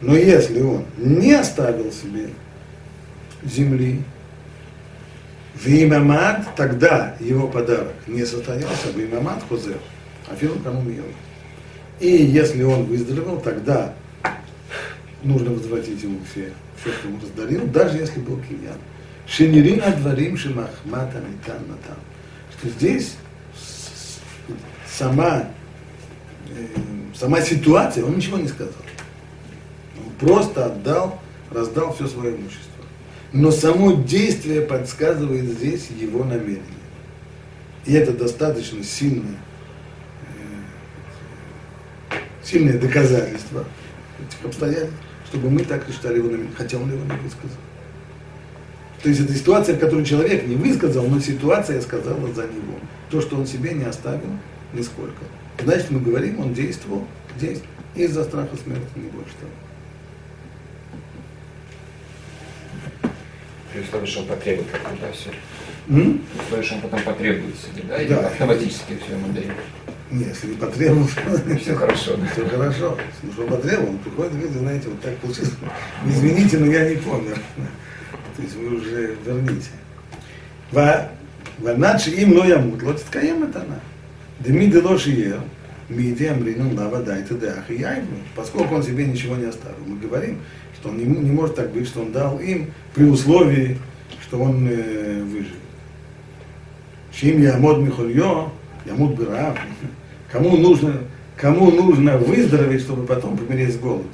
Но 0.00 0.14
если 0.14 0.60
он 0.62 0.84
не 0.96 1.32
оставил 1.32 1.90
себе 1.90 2.30
земли, 3.42 4.02
в 5.54 5.66
имамат, 5.66 6.54
тогда 6.56 7.16
его 7.18 7.48
подарок 7.48 7.92
не 8.06 8.24
состоялся, 8.24 8.88
в 8.94 8.98
имамат 8.98 9.42
хозер, 9.48 9.78
а 10.28 10.34
филу 10.34 10.58
кому 10.60 10.80
миру. 10.82 11.04
И 12.00 12.08
если 12.08 12.62
он 12.62 12.84
выздоровел, 12.84 13.40
тогда 13.40 13.94
нужно 15.22 15.50
возвратить 15.50 16.02
ему 16.02 16.18
все, 16.30 16.52
все, 16.80 16.92
что 16.92 17.08
он 17.08 17.20
раздарил, 17.20 17.66
даже 17.66 17.98
если 17.98 18.20
был 18.20 18.40
киньян. 18.48 18.78
Шенирина 19.26 19.94
дворим 19.96 20.36
шимахмата 20.36 21.18
митан 21.18 21.62
натам. 21.68 21.98
Что 22.58 22.68
здесь 22.70 23.14
сама, 24.86 25.50
э, 26.50 26.66
сама 27.14 27.40
ситуация, 27.42 28.04
он 28.04 28.16
ничего 28.16 28.38
не 28.38 28.48
сказал 28.48 28.72
просто 30.20 30.66
отдал, 30.66 31.18
раздал 31.50 31.94
все 31.94 32.06
свое 32.06 32.36
имущество. 32.36 32.84
Но 33.32 33.50
само 33.50 33.92
действие 33.92 34.62
подсказывает 34.62 35.44
здесь 35.44 35.88
его 35.98 36.24
намерение. 36.24 36.62
И 37.86 37.94
это 37.94 38.12
достаточно 38.12 38.84
сильное, 38.84 39.38
сильное 42.50 42.78
доказательство 42.78 43.64
этих 44.20 44.44
обстоятельств, 44.44 44.94
чтобы 45.28 45.50
мы 45.50 45.64
так 45.64 45.88
и 45.88 45.92
считали 45.92 46.16
его 46.16 46.26
намерение, 46.28 46.54
хотя 46.56 46.76
он 46.78 46.90
его 46.90 47.04
не 47.04 47.20
высказал. 47.20 47.56
То 49.02 49.08
есть 49.08 49.20
это 49.20 49.34
ситуация, 49.34 49.76
в 49.76 49.78
которой 49.78 50.04
человек 50.04 50.46
не 50.46 50.56
высказал, 50.56 51.06
но 51.06 51.20
ситуация 51.20 51.80
сказала 51.80 52.32
за 52.34 52.42
него. 52.42 52.78
То, 53.10 53.20
что 53.20 53.36
он 53.36 53.46
себе 53.46 53.72
не 53.72 53.84
оставил 53.84 54.28
нисколько. 54.74 55.22
Значит, 55.62 55.90
мы 55.90 56.00
говорим, 56.00 56.40
он 56.40 56.52
действовал 56.52 57.06
здесь 57.36 57.60
из-за 57.94 58.24
страха 58.24 58.56
смерти, 58.62 58.88
не 58.96 59.08
больше 59.08 59.32
того. 59.40 59.52
При 63.72 63.80
условии, 63.82 64.06
что 64.06 64.20
он 64.20 64.26
потребует 64.26 64.66
да, 65.00 65.12
все. 65.12 65.30
М? 65.88 66.18
При 66.32 66.42
условии, 66.44 66.64
что 66.64 66.74
он 66.74 66.80
потом 66.82 67.02
потребует 67.02 67.54
себе, 67.56 67.82
да, 67.88 68.04
Да. 68.04 68.26
автоматически 68.28 68.98
все 69.04 69.14
ему 69.14 69.32
дает. 69.32 69.52
Нет, 70.10 70.28
если 70.28 70.48
не 70.48 70.56
потребовал, 70.56 71.06
Все 71.60 71.74
хорошо. 71.74 72.16
все 72.32 72.48
хорошо. 72.48 72.98
Ну, 73.22 73.32
что 73.32 73.46
потребовал, 73.46 73.90
он 73.90 73.98
приходит, 73.98 74.32
говорит, 74.32 74.52
знаете, 74.52 74.88
вот 74.88 75.00
так 75.00 75.16
получилось. 75.18 75.52
Извините, 76.06 76.58
но 76.58 76.66
я 76.66 76.88
не 76.88 76.96
помню. 76.96 77.34
То 78.36 78.42
есть 78.42 78.56
вы 78.56 78.74
уже 78.76 79.16
верните. 79.24 79.70
Ваначи 81.60 82.08
им 82.10 82.34
но 82.34 82.44
ямут, 82.44 82.82
лот 82.82 83.02
ткаем 83.04 83.44
это 83.44 83.60
она. 83.62 83.80
Деми 84.40 84.66
делоши 84.66 85.10
ел, 85.10 85.40
миди 85.88 86.24
амрину 86.24 86.74
лава 86.74 87.02
дайте 87.02 87.34
и 87.68 87.74
яйвну. 87.74 88.16
Поскольку 88.34 88.76
он 88.76 88.82
себе 88.82 89.04
ничего 89.04 89.36
не 89.36 89.44
оставил, 89.44 89.76
мы 89.86 89.98
говорим, 89.98 90.38
что 90.80 90.88
он 90.88 90.96
не, 90.96 91.04
не 91.04 91.30
может 91.30 91.56
так 91.56 91.70
быть, 91.72 91.86
что 91.86 92.00
он 92.00 92.12
дал 92.12 92.40
им 92.40 92.72
при 92.94 93.04
условии, 93.04 93.78
что 94.22 94.40
он 94.40 94.66
э, 94.68 95.22
выживет. 95.22 95.52
Чим 97.12 97.42
ямод 97.42 97.78
михольё, 97.80 98.50
ямут 98.86 99.18
бирав. 99.18 99.58
Кому 100.30 100.56
нужно, 100.56 101.04
кому 101.36 101.70
нужно 101.70 102.18
выздороветь, 102.18 102.82
чтобы 102.82 103.06
потом 103.06 103.36
помереть 103.36 103.74
с 103.74 103.78
голоду. 103.78 104.08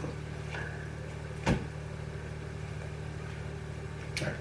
Так. 4.18 4.34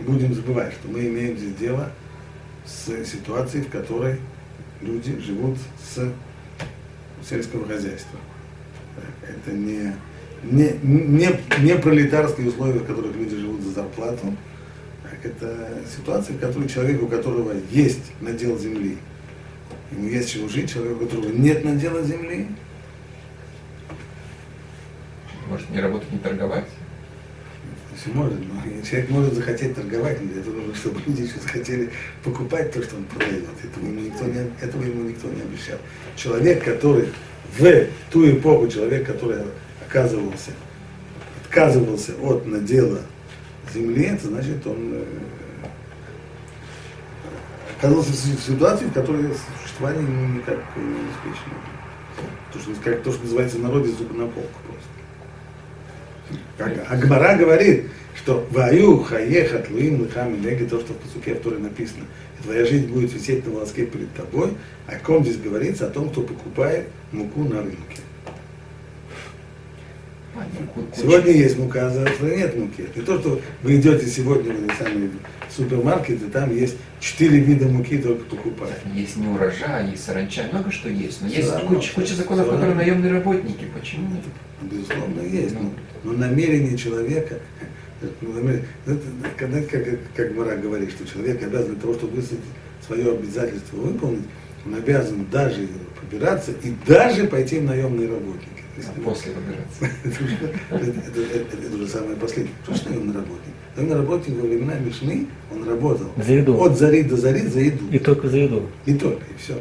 Будем 0.00 0.34
забывать, 0.34 0.72
что 0.72 0.88
мы 0.88 1.06
имеем 1.06 1.36
здесь 1.36 1.54
дело 1.54 1.90
с 2.64 3.04
ситуацией, 3.04 3.64
в 3.64 3.70
которой 3.70 4.20
люди 4.80 5.18
живут 5.20 5.58
с 5.82 6.12
сельского 7.28 7.66
хозяйства. 7.66 8.18
Это 9.22 9.54
не 9.54 9.92
не, 10.42 10.78
не, 10.82 11.30
не 11.60 11.74
пролетарские 11.76 12.48
условия, 12.48 12.80
в 12.80 12.86
которых 12.86 13.14
люди 13.16 13.36
живут 13.36 13.60
за 13.62 13.72
зарплату. 13.72 14.34
Это 15.22 15.82
ситуация, 15.96 16.36
в 16.36 16.40
которой 16.40 16.68
человек, 16.68 17.02
у 17.02 17.08
которого 17.08 17.52
есть 17.70 18.12
надел 18.20 18.58
земли, 18.58 18.98
ему 19.90 20.08
есть 20.08 20.30
чего 20.30 20.48
жить, 20.48 20.72
человек, 20.72 21.00
у 21.00 21.06
которого 21.06 21.28
нет 21.28 21.64
надела 21.64 22.02
земли. 22.02 22.48
Может 25.48 25.70
не 25.70 25.80
работать, 25.80 26.12
не 26.12 26.18
торговать? 26.18 26.66
Если 27.94 28.10
может, 28.12 28.38
но 28.38 28.82
человек 28.88 29.10
может 29.10 29.34
захотеть 29.34 29.74
торговать, 29.74 30.20
но 30.20 30.28
для 30.28 30.40
этого 30.40 30.56
нужно, 30.56 30.74
чтобы 30.74 31.00
люди 31.06 31.22
еще 31.22 31.40
захотели 31.40 31.90
покупать 32.22 32.72
то, 32.72 32.82
что 32.82 32.96
он 32.96 33.04
продает. 33.04 33.44
Этого 33.64 33.86
ему 33.86 34.00
никто 34.00 34.24
не, 34.26 34.50
этого 34.60 34.82
ему 34.82 35.08
никто 35.08 35.28
не 35.28 35.42
обещал. 35.42 35.78
Человек, 36.16 36.64
который 36.64 37.08
в 37.58 37.86
ту 38.10 38.30
эпоху, 38.30 38.68
человек, 38.68 39.06
который 39.06 39.42
отказывался, 39.80 40.50
отказывался 41.44 42.12
от 42.22 42.46
надела 42.46 43.00
земли, 43.72 44.04
это 44.04 44.28
значит, 44.28 44.66
он 44.66 44.92
э, 44.92 45.04
оказался 47.78 48.12
в 48.12 48.40
ситуации, 48.40 48.86
в 48.86 48.92
которой 48.92 49.30
существование 49.62 50.02
ему 50.02 50.36
никак 50.36 50.58
не 50.76 50.98
обеспечено. 50.98 51.54
То, 52.52 52.58
что, 52.58 52.70
как, 52.82 53.02
то, 53.02 53.12
что 53.12 53.22
называется 53.22 53.58
в 53.58 53.62
народе 53.62 53.90
зубы 53.90 54.14
на 54.14 54.26
полку 54.26 54.58
просто. 54.66 54.88
Как 56.56 56.92
Агмара 56.92 57.36
говорит, 57.36 57.86
что 58.16 58.46
ваю 58.50 59.02
хаехат 59.02 59.70
луим 59.70 60.00
лыхам 60.00 60.42
леги, 60.42 60.64
то, 60.64 60.80
что 60.80 60.92
в 60.92 60.96
Пасуке, 60.96 61.34
в 61.34 61.60
написано, 61.60 62.04
твоя 62.42 62.64
жизнь 62.64 62.92
будет 62.92 63.12
висеть 63.12 63.46
на 63.46 63.52
волоске 63.52 63.86
перед 63.86 64.12
тобой, 64.14 64.54
о 64.86 64.96
ком 64.96 65.24
здесь 65.24 65.36
говорится? 65.36 65.86
О 65.86 65.90
том, 65.90 66.10
кто 66.10 66.22
покупает 66.22 66.88
муку 67.12 67.44
на 67.44 67.62
рынке. 67.62 67.98
Сегодня 70.96 71.32
есть 71.32 71.58
мука, 71.58 71.86
а 71.86 71.90
завтра 71.90 72.26
нет 72.26 72.56
муки. 72.56 72.82
Это 72.82 73.00
не 73.00 73.06
то, 73.06 73.18
что 73.18 73.40
вы 73.62 73.76
идете 73.76 74.06
сегодня 74.06 74.52
в 74.52 74.82
самый 74.82 75.10
супермаркет, 75.54 76.22
и 76.22 76.26
там 76.26 76.54
есть 76.54 76.76
четыре 77.00 77.40
вида 77.40 77.66
муки 77.66 77.98
только 77.98 78.24
покупают. 78.24 78.76
Есть 78.94 79.16
не 79.16 79.28
урожай, 79.28 79.90
есть 79.90 80.04
саранча, 80.04 80.44
много 80.52 80.70
что 80.70 80.88
есть. 80.88 81.22
Но 81.22 81.28
Все 81.28 81.38
есть 81.38 81.52
равно, 81.52 81.68
куча, 81.68 81.94
куча 81.94 82.14
законов, 82.14 82.46
Все 82.46 82.54
которые 82.54 82.76
наемные 82.76 83.12
работники. 83.12 83.64
Почему? 83.74 84.16
Безусловно, 84.62 85.20
есть. 85.20 85.54
Но, 85.54 85.72
но 86.04 86.12
намерение 86.12 86.76
человека, 86.76 87.38
когда, 89.36 89.62
как, 89.62 89.84
как 90.14 90.34
Мара 90.34 90.56
говорит, 90.56 90.90
что 90.90 91.06
человек 91.06 91.42
обязан 91.42 91.72
для 91.72 91.80
того, 91.80 91.94
чтобы 91.94 92.22
свое 92.86 93.12
обязательство 93.12 93.76
выполнить, 93.76 94.24
он 94.66 94.74
обязан 94.74 95.26
даже 95.30 95.68
побираться 96.00 96.52
и 96.62 96.72
даже 96.86 97.26
пойти 97.26 97.58
в 97.58 97.64
наемные 97.64 98.08
работники. 98.08 98.58
А 98.78 99.00
после 99.00 99.32
выбираться. 99.32 99.88
Это 100.70 101.74
уже 101.74 101.88
самое 101.88 102.16
последнее. 102.16 102.54
Что 102.64 102.74
ж 102.74 102.84
наемный 102.84 103.14
работник? 103.14 103.54
Наемный 103.74 103.96
работник 103.96 104.36
во 104.36 104.46
времена 104.46 104.74
Мишны, 104.74 105.26
он 105.52 105.68
работал 105.68 106.12
за 106.16 106.32
еду. 106.32 106.60
от 106.62 106.78
зари 106.78 107.02
до 107.02 107.16
зари 107.16 107.42
за 107.42 107.60
еду. 107.60 107.84
И 107.90 107.98
только 107.98 108.28
за 108.28 108.38
еду. 108.38 108.68
И 108.86 108.94
только, 108.94 109.24
и 109.24 109.42
все. 109.42 109.60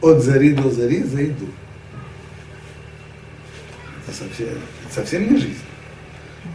От 0.00 0.22
зари 0.22 0.52
до 0.52 0.70
зари 0.70 1.02
за 1.02 1.22
еду. 1.22 1.46
Это 4.06 4.16
совсем, 4.16 4.46
это 4.46 4.94
совсем 4.94 5.32
не 5.32 5.38
жизнь. 5.38 5.58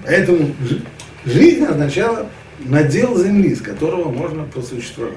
Поэтому 0.06 0.56
жизнь 1.26 1.66
означала 1.66 2.30
надел 2.60 3.22
земли, 3.22 3.56
с 3.56 3.62
которого 3.62 4.10
можно 4.10 4.46
просуществовать. 4.46 5.16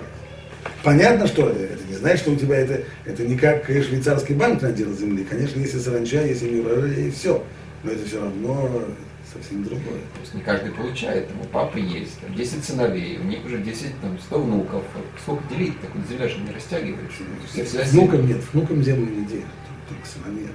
Понятно, 0.83 1.27
что 1.27 1.48
это 1.48 1.85
не 1.88 1.94
значит, 1.94 2.20
что 2.20 2.33
у 2.33 2.37
тебя 2.37 2.57
это, 2.57 2.83
это 3.05 3.25
не 3.25 3.37
как 3.37 3.66
швейцарский 3.66 4.35
банк 4.35 4.62
надел 4.62 4.92
земли. 4.92 5.25
Конечно, 5.25 5.61
если 5.61 5.79
саранча, 5.79 6.25
если 6.25 6.51
не 6.51 6.61
урожай, 6.61 7.09
и 7.09 7.11
все. 7.11 7.44
Но 7.85 7.90
это 7.90 8.07
все 8.07 8.20
равно 8.20 8.85
совсем 9.33 9.64
другое. 9.64 10.01
То 10.14 10.20
есть 10.20 10.35
не 10.35 10.42
каждый 10.42 10.72
получает, 10.72 11.29
там, 11.29 11.40
у 11.40 11.44
папы 11.44 11.81
есть 11.81 12.18
там, 12.20 12.35
10 12.35 12.64
сыновей, 12.64 13.18
у 13.18 13.25
них 13.25 13.44
уже 13.44 13.59
10, 13.59 14.01
там, 14.01 14.18
100 14.18 14.40
внуков. 14.40 14.85
Сколько 15.22 15.42
делить? 15.55 15.81
Так 15.81 15.94
вот 15.94 16.07
земля 16.09 16.29
же 16.29 16.38
не 16.38 16.53
растягивается. 16.53 17.22
Все, 17.51 17.64
все 17.64 17.83
внукам 17.85 18.27
нет, 18.27 18.40
внукам 18.53 18.83
землю 18.83 19.11
не 19.11 19.25
делят, 19.25 19.44
только 19.88 20.07
сыновья. 20.07 20.48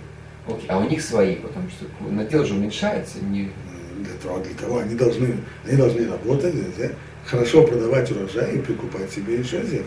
Окей. 0.48 0.66
А 0.70 0.78
у 0.78 0.88
них 0.88 1.02
свои, 1.02 1.36
потому 1.36 1.70
что 1.70 1.86
надел 2.10 2.46
же 2.46 2.54
уменьшается, 2.54 3.20
не... 3.22 3.52
Для 3.98 4.14
того, 4.22 4.40
для 4.40 4.54
того 4.54 4.78
они 4.78 4.94
должны, 4.94 5.38
они 5.66 5.76
должны 5.76 6.08
работать, 6.08 6.54
да, 6.78 6.90
хорошо 7.28 7.64
продавать 7.64 8.10
урожай 8.12 8.56
и 8.56 8.60
прикупать 8.60 9.12
себе 9.12 9.36
еще 9.36 9.62
землю. 9.64 9.86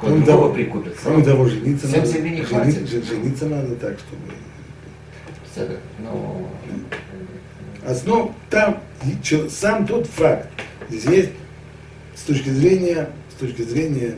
Кроме 0.00 0.24
того, 0.24 0.52
прикупят. 0.52 0.94
Кроме 1.02 1.24
того, 1.24 1.46
жениться 1.48 1.86
Всем 1.86 2.00
надо. 2.04 2.18
не 2.20 2.42
хватит. 2.42 2.88
Жениться, 2.88 3.14
жениться 3.14 3.46
надо 3.46 3.74
так, 3.76 3.98
чтобы... 3.98 5.78
Но... 5.98 6.48
Основ, 7.84 8.32
там 8.48 8.80
сам 9.50 9.86
тот 9.86 10.06
факт, 10.06 10.48
здесь 10.88 11.30
с 12.14 12.22
точки 12.22 12.48
зрения, 12.48 13.08
с 13.36 13.40
точки 13.40 13.62
зрения 13.62 14.14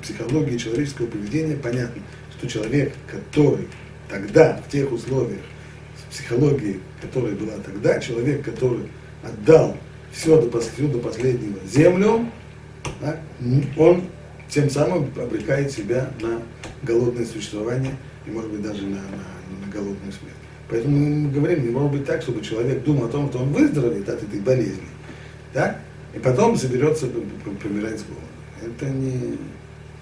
психологии 0.00 0.56
человеческого 0.56 1.06
поведения 1.06 1.56
понятно, 1.56 2.00
что 2.38 2.46
человек, 2.46 2.94
который 3.10 3.68
тогда, 4.08 4.60
в 4.66 4.70
тех 4.70 4.92
условиях, 4.92 5.40
с 5.98 6.14
психологией, 6.14 6.80
которая 7.02 7.34
была 7.34 7.54
тогда, 7.64 7.98
человек, 7.98 8.44
который 8.44 8.86
отдал 9.24 9.76
все 10.14 10.40
до, 10.40 10.60
все 10.60 10.88
до 10.88 10.98
последнего 10.98 11.58
землю, 11.66 12.26
да, 13.00 13.18
он 13.76 14.04
тем 14.48 14.70
самым 14.70 15.10
обрекает 15.16 15.72
себя 15.72 16.10
на 16.20 16.40
голодное 16.82 17.26
существование 17.26 17.96
и, 18.26 18.30
может 18.30 18.50
быть, 18.50 18.62
даже 18.62 18.82
на, 18.82 18.96
на, 18.96 19.66
на 19.66 19.72
голодную 19.72 20.12
смерть. 20.12 20.34
Поэтому 20.68 20.96
мы 20.96 21.30
говорим, 21.30 21.64
не 21.64 21.70
может 21.70 21.92
быть 21.92 22.06
так, 22.06 22.22
чтобы 22.22 22.42
человек 22.42 22.84
думал 22.84 23.06
о 23.06 23.08
том, 23.08 23.28
что 23.28 23.38
он 23.38 23.52
выздоровеет 23.52 24.08
от 24.08 24.22
этой 24.22 24.40
болезни, 24.40 24.88
да? 25.52 25.78
и 26.14 26.18
потом 26.18 26.56
соберется 26.56 27.06
помирать 27.62 28.00
с 28.00 28.04
голоду. 28.04 28.24
Это, 28.64 28.86
не, 28.86 29.36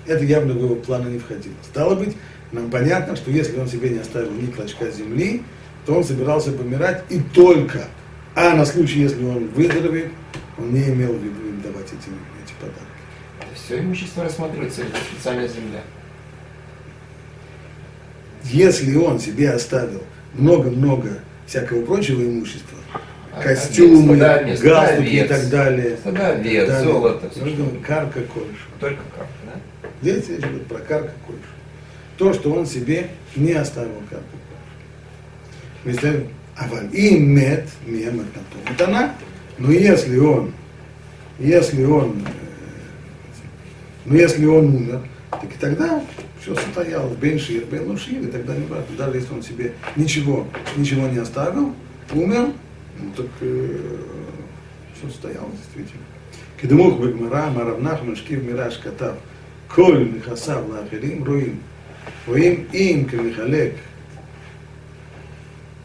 это 0.07 0.25
явно 0.25 0.53
в 0.53 0.63
его 0.63 0.77
планы 0.77 1.09
не 1.09 1.19
входило. 1.19 1.55
Стало 1.65 1.95
быть, 1.95 2.17
нам 2.53 2.71
понятно, 2.71 3.17
что 3.17 3.31
если 3.31 3.59
он 3.59 3.67
себе 3.67 3.91
не 3.91 3.99
оставил 3.99 4.31
ни 4.31 4.47
клочка 4.47 4.91
земли, 4.91 5.43
то 5.87 5.95
он 5.95 6.05
собирался 6.05 6.53
помирать 6.53 7.03
и 7.09 7.19
только. 7.35 7.87
А 8.35 8.55
на 8.55 8.65
случай, 8.65 9.01
если 9.01 9.23
он 9.25 9.49
выздоровеет, 9.49 10.11
он 10.59 10.73
не 10.73 10.85
имел 10.89 11.13
в 11.13 11.23
виду 11.23 11.49
им 11.49 11.61
давать 11.61 11.87
эти, 11.87 12.09
эти 12.43 12.55
подарки. 12.59 13.55
Все 13.55 13.79
имущество 13.81 14.25
рассматривается, 14.25 14.83
это 14.83 14.97
специальная 14.97 15.49
земля. 15.49 15.81
Если 18.45 18.95
он 18.97 19.21
себе 19.21 19.51
оставил 19.51 20.03
много-много 20.35 21.21
всякого 21.47 21.85
прочего 21.85 22.23
имущества, 22.23 22.79
а, 23.35 23.43
костюмы, 23.43 24.23
овец, 24.23 24.61
галстуки 24.61 25.09
и 25.09 25.25
так 25.25 25.49
далее. 25.49 25.97
Стада 25.99 26.29
овец, 26.29 26.69
далее. 26.69 26.85
золото. 26.85 27.31
Все, 27.31 27.47
что... 27.49 27.73
Карка 27.87 28.21
кольш. 28.23 28.69
Только 28.81 29.01
карка, 29.15 29.33
да? 29.47 29.89
Здесь 30.03 30.29
речь 30.29 30.39
идет 30.41 30.67
про 30.67 30.79
карка 30.79 31.13
кольш. 31.27 31.41
То, 32.19 32.33
что 32.35 32.53
он 32.53 32.67
себе 32.67 33.09
не 33.37 33.53
оставил 33.53 34.03
карку 34.11 34.37
кольш. 35.85 35.95
Аваль 36.57 36.89
им 36.93 37.31
мед, 37.31 37.69
мем 37.87 38.21
это 38.21 38.71
Матана. 38.71 39.15
Но 39.59 39.71
если 39.71 40.19
он, 40.19 40.53
если 41.39 41.85
он, 41.85 42.23
но 44.05 44.17
если 44.17 44.45
он 44.47 44.75
умер, 44.75 45.01
так 45.31 45.45
и 45.45 45.59
тогда 45.59 46.03
все 46.41 46.55
состояло, 46.55 47.15
бен 47.15 47.39
шир, 47.39 47.65
бен 47.65 47.89
лушир, 47.89 48.21
и 48.21 48.27
тогда 48.27 48.55
не 48.55 48.67
важно, 48.67 48.97
даже 48.99 49.19
если 49.19 49.33
он 49.33 49.43
себе 49.43 49.73
ничего, 49.97 50.47
ничего 50.77 51.09
не 51.09 51.19
оставил, 51.19 51.73
умер, 52.13 52.49
ну 52.99 53.11
так 53.17 53.27
э, 53.41 53.79
все 54.97 55.09
состоялось 55.09 55.55
действительно. 55.65 56.05
Кедемух 56.61 57.01
бегмара, 57.01 57.51
маравнах, 57.51 58.03
машкив, 58.03 58.43
мираш, 58.43 58.79
катав, 58.79 59.15
коль, 59.75 60.11
михасав, 60.11 60.69
лахерим, 60.69 61.25
руим, 61.25 61.61
руим 62.27 62.67
им, 62.73 63.09
кемихалек, 63.09 63.77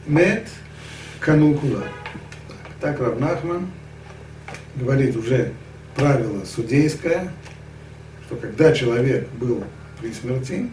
мед 0.08 0.48
канукула. 1.20 1.84
Так 2.80 3.00
Равнахман 3.00 3.68
говорит 4.76 5.16
уже 5.16 5.52
правило 5.96 6.44
судейское, 6.46 7.32
что 8.26 8.36
когда 8.36 8.74
человек 8.74 9.28
был 9.40 9.64
при 10.00 10.12
смерти, 10.12 10.70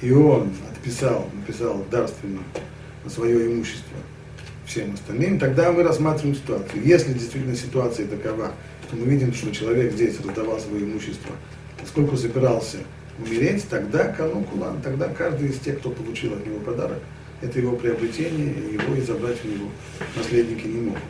и 0.00 0.10
он 0.12 0.50
отписал, 0.72 1.28
написал 1.34 1.84
дарственно 1.90 2.40
на 3.04 3.10
свое 3.10 3.46
имущество 3.46 3.98
всем 4.66 4.94
остальным, 4.94 5.38
тогда 5.38 5.70
мы 5.70 5.82
рассматриваем 5.82 6.34
ситуацию. 6.34 6.82
Если 6.84 7.12
действительно 7.12 7.54
ситуация 7.54 8.06
такова, 8.06 8.52
что 8.86 8.96
мы 8.96 9.06
видим, 9.06 9.32
что 9.32 9.52
человек 9.52 9.92
здесь 9.92 10.18
раздавал 10.20 10.58
свое 10.58 10.84
имущество, 10.84 11.34
поскольку 11.80 12.16
собирался 12.16 12.78
умереть, 13.18 13.68
тогда 13.68 14.08
канукулан, 14.08 14.80
тогда 14.80 15.08
каждый 15.08 15.50
из 15.50 15.58
тех, 15.58 15.78
кто 15.78 15.90
получил 15.90 16.32
от 16.32 16.46
него 16.46 16.58
подарок, 16.60 16.98
это 17.41 17.59
его 17.59 17.75
приобретение, 17.75 18.53
и 18.53 18.73
его 18.73 18.95
и 18.95 19.01
забрать 19.01 19.37
у 19.43 19.47
него 19.47 19.69
наследники 20.15 20.67
не 20.67 20.81
могут. 20.81 21.01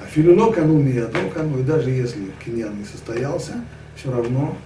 А 0.00 0.06
филюло 0.06 0.52
кану 0.52 0.78
миядо 0.78 1.18
кану, 1.34 1.60
и 1.60 1.62
даже 1.62 1.90
если 1.90 2.20
киньян 2.44 2.76
не 2.78 2.84
состоялся, 2.84 3.64
все 3.96 4.10
равно 4.10 4.56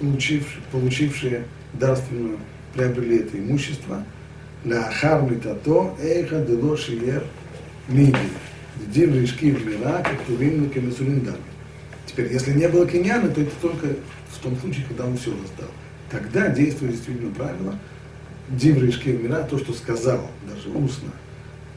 получившие, 0.00 0.62
получившие 0.70 1.44
дарственную 1.74 2.38
приобрели 2.74 3.18
это 3.18 3.38
имущество, 3.38 4.02
לאחר 4.64 5.24
מיתתו, 5.24 5.96
איכא 5.98 6.38
דלא 6.38 6.76
שייר 6.76 7.20
מידי. 7.88 8.18
דין 8.92 9.14
рижки 9.14 9.50
в 9.50 9.66
мира, 9.66 10.02
как 10.02 10.20
тувим 10.26 10.70
кемесулин 10.70 11.26
Теперь, 12.06 12.32
если 12.32 12.52
не 12.52 12.68
было 12.68 12.86
киньяна, 12.86 13.28
то 13.28 13.40
это 13.40 13.52
только 13.60 13.86
в 14.30 14.38
том 14.42 14.56
случае, 14.58 14.84
когда 14.88 15.06
он 15.06 15.16
все 15.16 15.30
раздал. 15.30 15.70
Тогда 16.10 16.48
действует 16.48 16.92
действительно 16.92 17.32
правило, 17.32 17.78
Дивры 18.49 18.87
Мира, 19.17 19.43
то, 19.49 19.57
что 19.57 19.73
сказал, 19.73 20.29
даже 20.47 20.69
устно, 20.69 21.09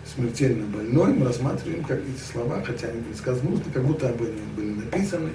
смертельно 0.04 0.66
больной, 0.66 1.12
мы 1.12 1.26
рассматриваем 1.26 1.84
как 1.84 1.98
эти 1.98 2.20
слова, 2.32 2.62
хотя 2.64 2.88
они 2.88 3.00
были 3.00 3.14
сказаны 3.14 3.52
устно, 3.52 3.72
как 3.72 3.84
будто 3.84 4.08
об 4.08 4.22
этом 4.22 4.36
были 4.56 4.74
написаны, 4.74 5.30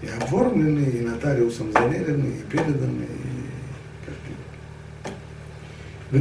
и 0.00 0.06
оформлены, 0.06 0.80
и 0.80 1.00
нотариусом 1.00 1.72
заверены, 1.72 2.26
и 2.26 2.50
переданы, 2.50 3.04
и 3.04 4.06
как 4.06 4.14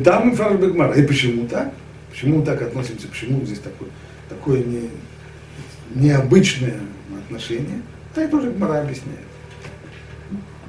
там 0.04 0.32
и 0.32 0.36
Фарбегмар. 0.36 0.94
И 0.94 1.06
почему 1.06 1.48
так? 1.48 1.74
Почему 2.12 2.40
мы 2.40 2.46
так 2.46 2.62
относимся? 2.62 3.08
Почему 3.08 3.46
здесь 3.46 3.60
такое, 3.60 3.90
такое 4.30 4.64
не, 4.64 4.90
необычное 5.96 6.80
отношение? 7.26 7.82
И 8.18 8.28
тоже 8.28 8.52
Гмара 8.52 8.82
объясняет. 8.82 9.20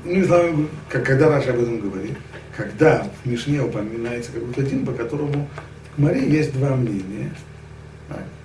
ну, 0.05 0.25
словами, 0.25 0.69
как, 0.89 1.05
когда 1.05 1.29
Раша 1.29 1.51
об 1.51 1.61
этом 1.61 1.81
говорит, 1.81 2.17
когда 2.57 3.09
в 3.23 3.29
Мишне 3.29 3.63
упоминается 3.63 4.33
как 4.33 4.45
будто 4.45 4.61
один, 4.61 4.85
по 4.85 4.93
которому 4.93 5.49
к 5.95 5.99
Маре 5.99 6.29
есть 6.29 6.53
два 6.53 6.75
мнения, 6.77 7.31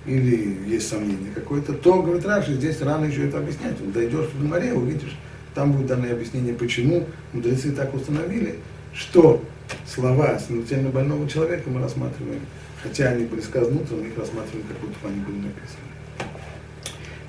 или 0.06 0.58
есть 0.66 0.88
сомнение 0.88 1.30
какое-то, 1.34 1.74
то, 1.74 2.02
говорит 2.02 2.24
Раши, 2.24 2.54
здесь 2.54 2.80
рано 2.80 3.04
еще 3.04 3.28
это 3.28 3.38
объяснять. 3.38 3.78
Вот 3.80 3.92
дойдешь 3.92 4.28
к 4.28 4.42
Маре, 4.42 4.72
увидишь, 4.72 5.16
там 5.54 5.72
будет 5.72 5.86
данное 5.86 6.12
объяснение, 6.12 6.54
почему 6.54 7.06
мудрецы 7.32 7.72
так 7.72 7.92
установили, 7.92 8.56
что 8.94 9.44
слова 9.86 10.38
смертельно 10.38 10.88
больного 10.88 11.28
человека 11.28 11.68
мы 11.68 11.82
рассматриваем, 11.82 12.40
хотя 12.82 13.10
они 13.10 13.24
были 13.26 13.42
сказаны 13.42 13.82
утром, 13.82 14.00
мы 14.00 14.08
их 14.08 14.18
рассматриваем, 14.18 14.66
как 14.66 14.78
будто 14.78 15.08
они 15.08 15.20
были 15.20 15.36
написаны. 15.36 15.88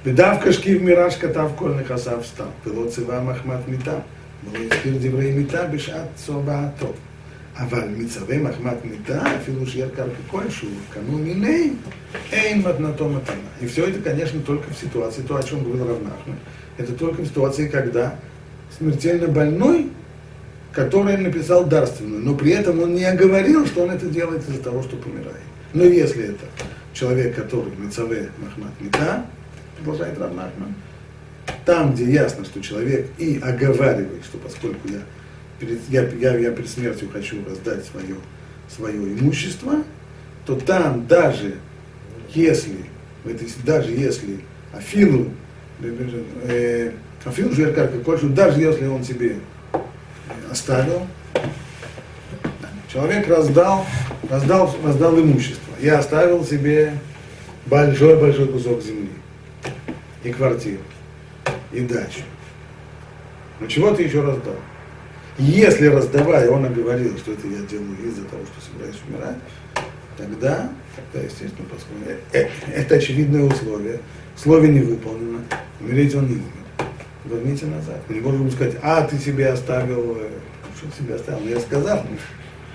Беда 0.06 0.36
в 0.36 0.46
в 0.46 0.82
мираж, 0.82 1.18
кота 1.18 1.46
в 1.46 1.56
кольных 1.56 1.92
асав 1.92 2.26
стал, 2.26 2.48
пилот 2.64 2.98
махмат 2.98 3.68
метам. 3.68 4.04
ולא 4.45 4.65
הזכיר 4.65 4.95
דברי 5.01 5.33
מיתה 5.33 5.67
בשעת 5.67 6.07
צובעתו. 6.17 6.93
אבל 7.57 7.89
מצווה 7.97 8.39
מחמת 8.39 8.85
מיתה, 8.85 9.37
אפילו 9.37 9.67
שיהיה 9.67 9.89
קרקע 9.89 10.23
כלשהו, 10.27 10.69
קנו 10.95 11.19
מיני, 11.19 11.71
אין 12.33 12.63
מתנתו 12.63 13.09
מתנה. 13.09 13.35
И 13.61 13.67
все 13.67 13.87
это, 13.87 14.01
конечно, 14.01 14.41
только 14.41 14.71
в 14.71 14.77
ситуации, 14.77 15.23
то, 15.23 15.37
о 15.37 15.43
чем 15.43 15.63
говорил 15.63 15.87
Равнахман, 15.87 16.37
это 16.77 16.93
только 16.93 17.23
в 17.23 17.27
ситуации, 17.27 17.69
когда 17.69 18.17
смертельно 18.77 19.29
больной, 19.29 19.91
который 20.73 21.17
написал 21.17 21.65
дарственную, 21.65 22.23
но 22.23 22.35
при 22.35 22.51
этом 22.51 22.83
он 22.83 22.95
не 22.95 23.05
оговорил, 23.05 23.65
что 23.67 23.85
он 23.85 23.91
это 23.91 24.07
делает 24.07 24.43
из-за 24.49 24.61
того, 24.61 24.83
что 24.83 24.97
помирает. 24.97 25.47
Но 25.73 25.85
если 25.85 26.25
это 26.25 26.45
человек, 26.93 27.37
который 27.37 27.73
Мицаве 27.79 28.31
Махмат 28.39 28.73
Мита, 28.81 29.27
продолжает 29.77 30.19
Равнахман, 30.19 30.75
там, 31.66 31.94
где 31.94 32.12
ясно, 32.12 32.46
что 32.46 32.62
человек 32.62 33.08
и 33.18 33.40
оговаривает, 33.44 34.24
что 34.26 34.38
поскольку 34.38 34.88
я 34.88 35.02
перед, 35.60 35.80
я, 35.90 36.08
я, 36.08 36.38
я 36.38 36.52
перед 36.52 36.70
смертью 36.70 37.10
хочу 37.12 37.38
раздать 37.46 37.86
свое, 37.86 38.16
свое 38.70 38.98
имущество, 39.14 39.84
то 40.46 40.56
там 40.56 41.08
даже 41.08 41.56
если, 42.34 42.86
даже 43.64 43.92
если 43.92 44.40
Афилу, 44.74 45.30
э, 45.82 46.92
Афилу 47.26 47.52
Жуэркарка 47.54 48.00
Кольшу, 48.00 48.30
даже 48.30 48.62
если 48.62 48.86
он 48.88 49.04
себе 49.04 49.36
оставил, 50.50 51.08
человек 52.92 53.28
раздал, 53.28 53.86
раздал, 54.30 54.76
раздал 54.84 55.20
имущество. 55.20 55.74
И 55.80 55.88
оставил 55.88 56.46
себе 56.46 56.94
большой-большой 57.68 58.48
кусок 58.48 58.82
земли 58.82 59.10
и 60.24 60.32
квартиру, 60.32 60.82
и 61.72 61.82
дачу. 61.82 62.22
Но 63.60 63.68
чего 63.68 63.92
ты 63.92 64.04
еще 64.04 64.22
раздал? 64.22 64.56
Если 65.38 65.88
раздавая, 65.88 66.50
он 66.50 66.72
говорил, 66.74 67.18
что 67.18 67.32
это 67.32 67.48
я 67.48 67.60
делаю 67.66 67.96
из-за 68.06 68.26
того, 68.26 68.44
что 68.44 68.72
собираюсь 68.72 68.98
умирать, 69.08 69.38
тогда, 70.18 70.70
тогда 70.96 71.26
естественно, 71.26 71.66
поскольку 71.72 72.10
э, 72.10 72.18
э, 72.34 72.50
это 72.74 72.96
очевидное 72.96 73.44
условие, 73.44 74.00
условие 74.36 74.74
не 74.74 74.82
выполнено, 74.82 75.40
умереть 75.80 76.14
он 76.16 76.28
не 76.28 76.34
умер. 76.34 76.44
Верните 77.26 77.68
назад. 77.68 78.02
Мы 78.10 78.16
не 78.16 78.22
можем 78.22 78.52
сказать, 78.52 78.76
а 78.82 79.02
ты 79.04 79.18
себе 79.18 79.48
оставил, 79.50 80.18
э, 80.20 80.30
что 80.78 81.02
себе 81.02 81.16
оставил? 81.16 81.40
Но 81.42 81.50
я 81.50 81.60
сказал, 81.60 82.04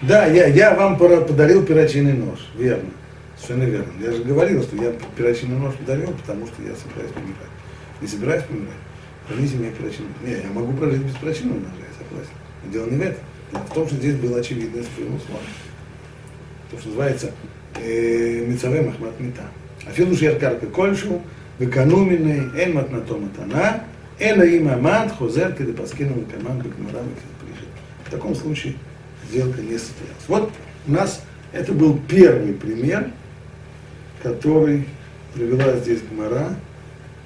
да, 0.03 0.27
я, 0.27 0.47
я 0.47 0.75
вам 0.75 0.99
подарил 0.99 1.65
перочинный 1.65 2.15
нож, 2.15 2.39
верно. 2.57 2.91
Совершенно 3.37 3.69
верно. 3.69 3.93
Я 4.01 4.13
же 4.13 4.23
говорил, 4.23 4.63
что 4.63 4.77
я 4.77 4.93
перочинный 5.17 5.59
нож 5.59 5.75
подарил, 5.75 6.13
потому 6.13 6.47
что 6.47 6.63
я 6.63 6.75
собираюсь 6.75 7.13
помирать. 7.13 7.54
Не 8.05 8.11
собираюсь 8.11 8.45
помирать. 8.45 8.75
Мне 9.31 9.71
перочинный 9.71 10.09
нож. 10.09 10.29
Не, 10.29 10.33
я 10.33 10.51
могу 10.53 10.75
прожить 10.75 11.01
без 11.01 11.15
перочинного 11.15 11.57
ножа, 11.57 11.71
я 11.79 12.05
согласен. 12.05 12.35
Дело 12.71 12.91
не 12.91 12.99
в 12.99 13.01
этом. 13.01 13.25
Дело 13.51 13.63
в 13.63 13.73
том, 13.73 13.87
что 13.87 13.97
здесь 13.97 14.17
было 14.17 14.41
очевидное 14.41 14.83
условие. 14.83 15.49
То, 16.71 16.79
что 16.79 16.89
называется 16.89 17.33
э, 17.77 18.45
Мицаве 18.47 18.83
Махмат 18.83 19.19
Мита. 19.19 19.45
Афилу 19.87 20.15
Шеркарка 20.15 20.67
Кольшу, 20.67 21.23
Векануминой, 21.59 22.63
Эн 22.63 22.75
Матнато 22.75 23.17
Матана, 23.17 23.85
Эн 24.19 24.39
Аим 24.39 24.69
Амад, 24.69 25.17
Хозер, 25.17 25.55
Кедепаскину, 25.55 26.21
Векаман, 26.21 26.61
Бекмара, 26.61 27.03
В 28.07 28.11
таком 28.11 28.35
случае 28.35 28.75
сделка 29.31 29.63
не 29.63 29.79
состоялась. 29.79 30.25
Вот 30.29 30.53
у 30.87 30.93
нас 30.93 31.25
это 31.55 31.73
был 31.73 31.99
первый 32.07 32.53
пример, 32.53 33.13
который 34.23 34.89
привела 35.33 35.79
здесь 35.79 36.03
Гмара, 36.03 36.51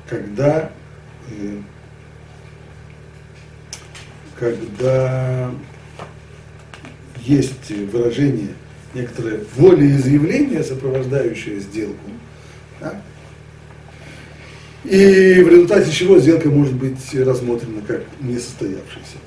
когда 0.08 0.72
э, 1.30 1.58
когда 4.38 5.50
есть 7.24 7.70
выражение, 7.70 8.54
некоторое 8.94 9.44
волеизъявление, 9.56 10.62
сопровождающее 10.62 11.60
сделку, 11.60 12.10
да? 12.80 13.02
и 14.84 15.42
в 15.42 15.48
результате 15.48 15.90
чего 15.92 16.18
сделка 16.18 16.48
может 16.48 16.74
быть 16.74 17.14
рассмотрена 17.14 17.82
как 17.82 18.02
несостоявшаяся. 18.20 19.18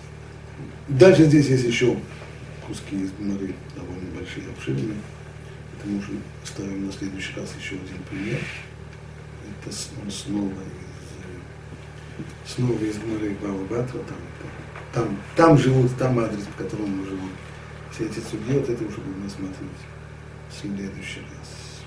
Дальше 0.88 1.26
здесь 1.26 1.48
есть 1.48 1.66
еще 1.66 1.96
куски 2.66 2.96
из 2.96 3.12
гморы, 3.12 3.54
довольно 3.76 4.10
большие, 4.18 4.46
обширные. 4.56 4.98
Это 5.78 5.90
мы 5.90 6.00
уже 6.00 6.12
ставим 6.44 6.88
на 6.88 6.92
следующий 6.92 7.34
раз 7.36 7.50
еще 7.60 7.76
один 7.76 8.02
пример. 8.10 8.40
Это 9.62 9.74
снова 9.74 10.50
из, 10.50 12.54
снова 12.54 12.84
из 12.84 12.98
гморы 12.98 13.36
Баба 13.42 13.64
Батра, 13.66 14.00
там 14.00 14.18
там, 14.94 15.18
там 15.36 15.58
живут, 15.58 15.96
там 15.98 16.20
адрес, 16.20 16.44
по 16.44 16.64
которому 16.64 16.88
мы 16.88 17.06
живем. 17.06 17.30
Все 17.92 18.06
эти 18.06 18.20
судьи, 18.20 18.58
вот 18.58 18.70
это 18.70 18.84
уже 18.84 18.98
будем 18.98 19.24
рассматривать 19.24 19.72
в 20.50 20.54
следующий 20.54 21.22
раз. 21.22 21.82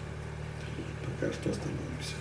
Пока 1.05 1.33
что 1.33 1.51
остановимся. 1.51 2.15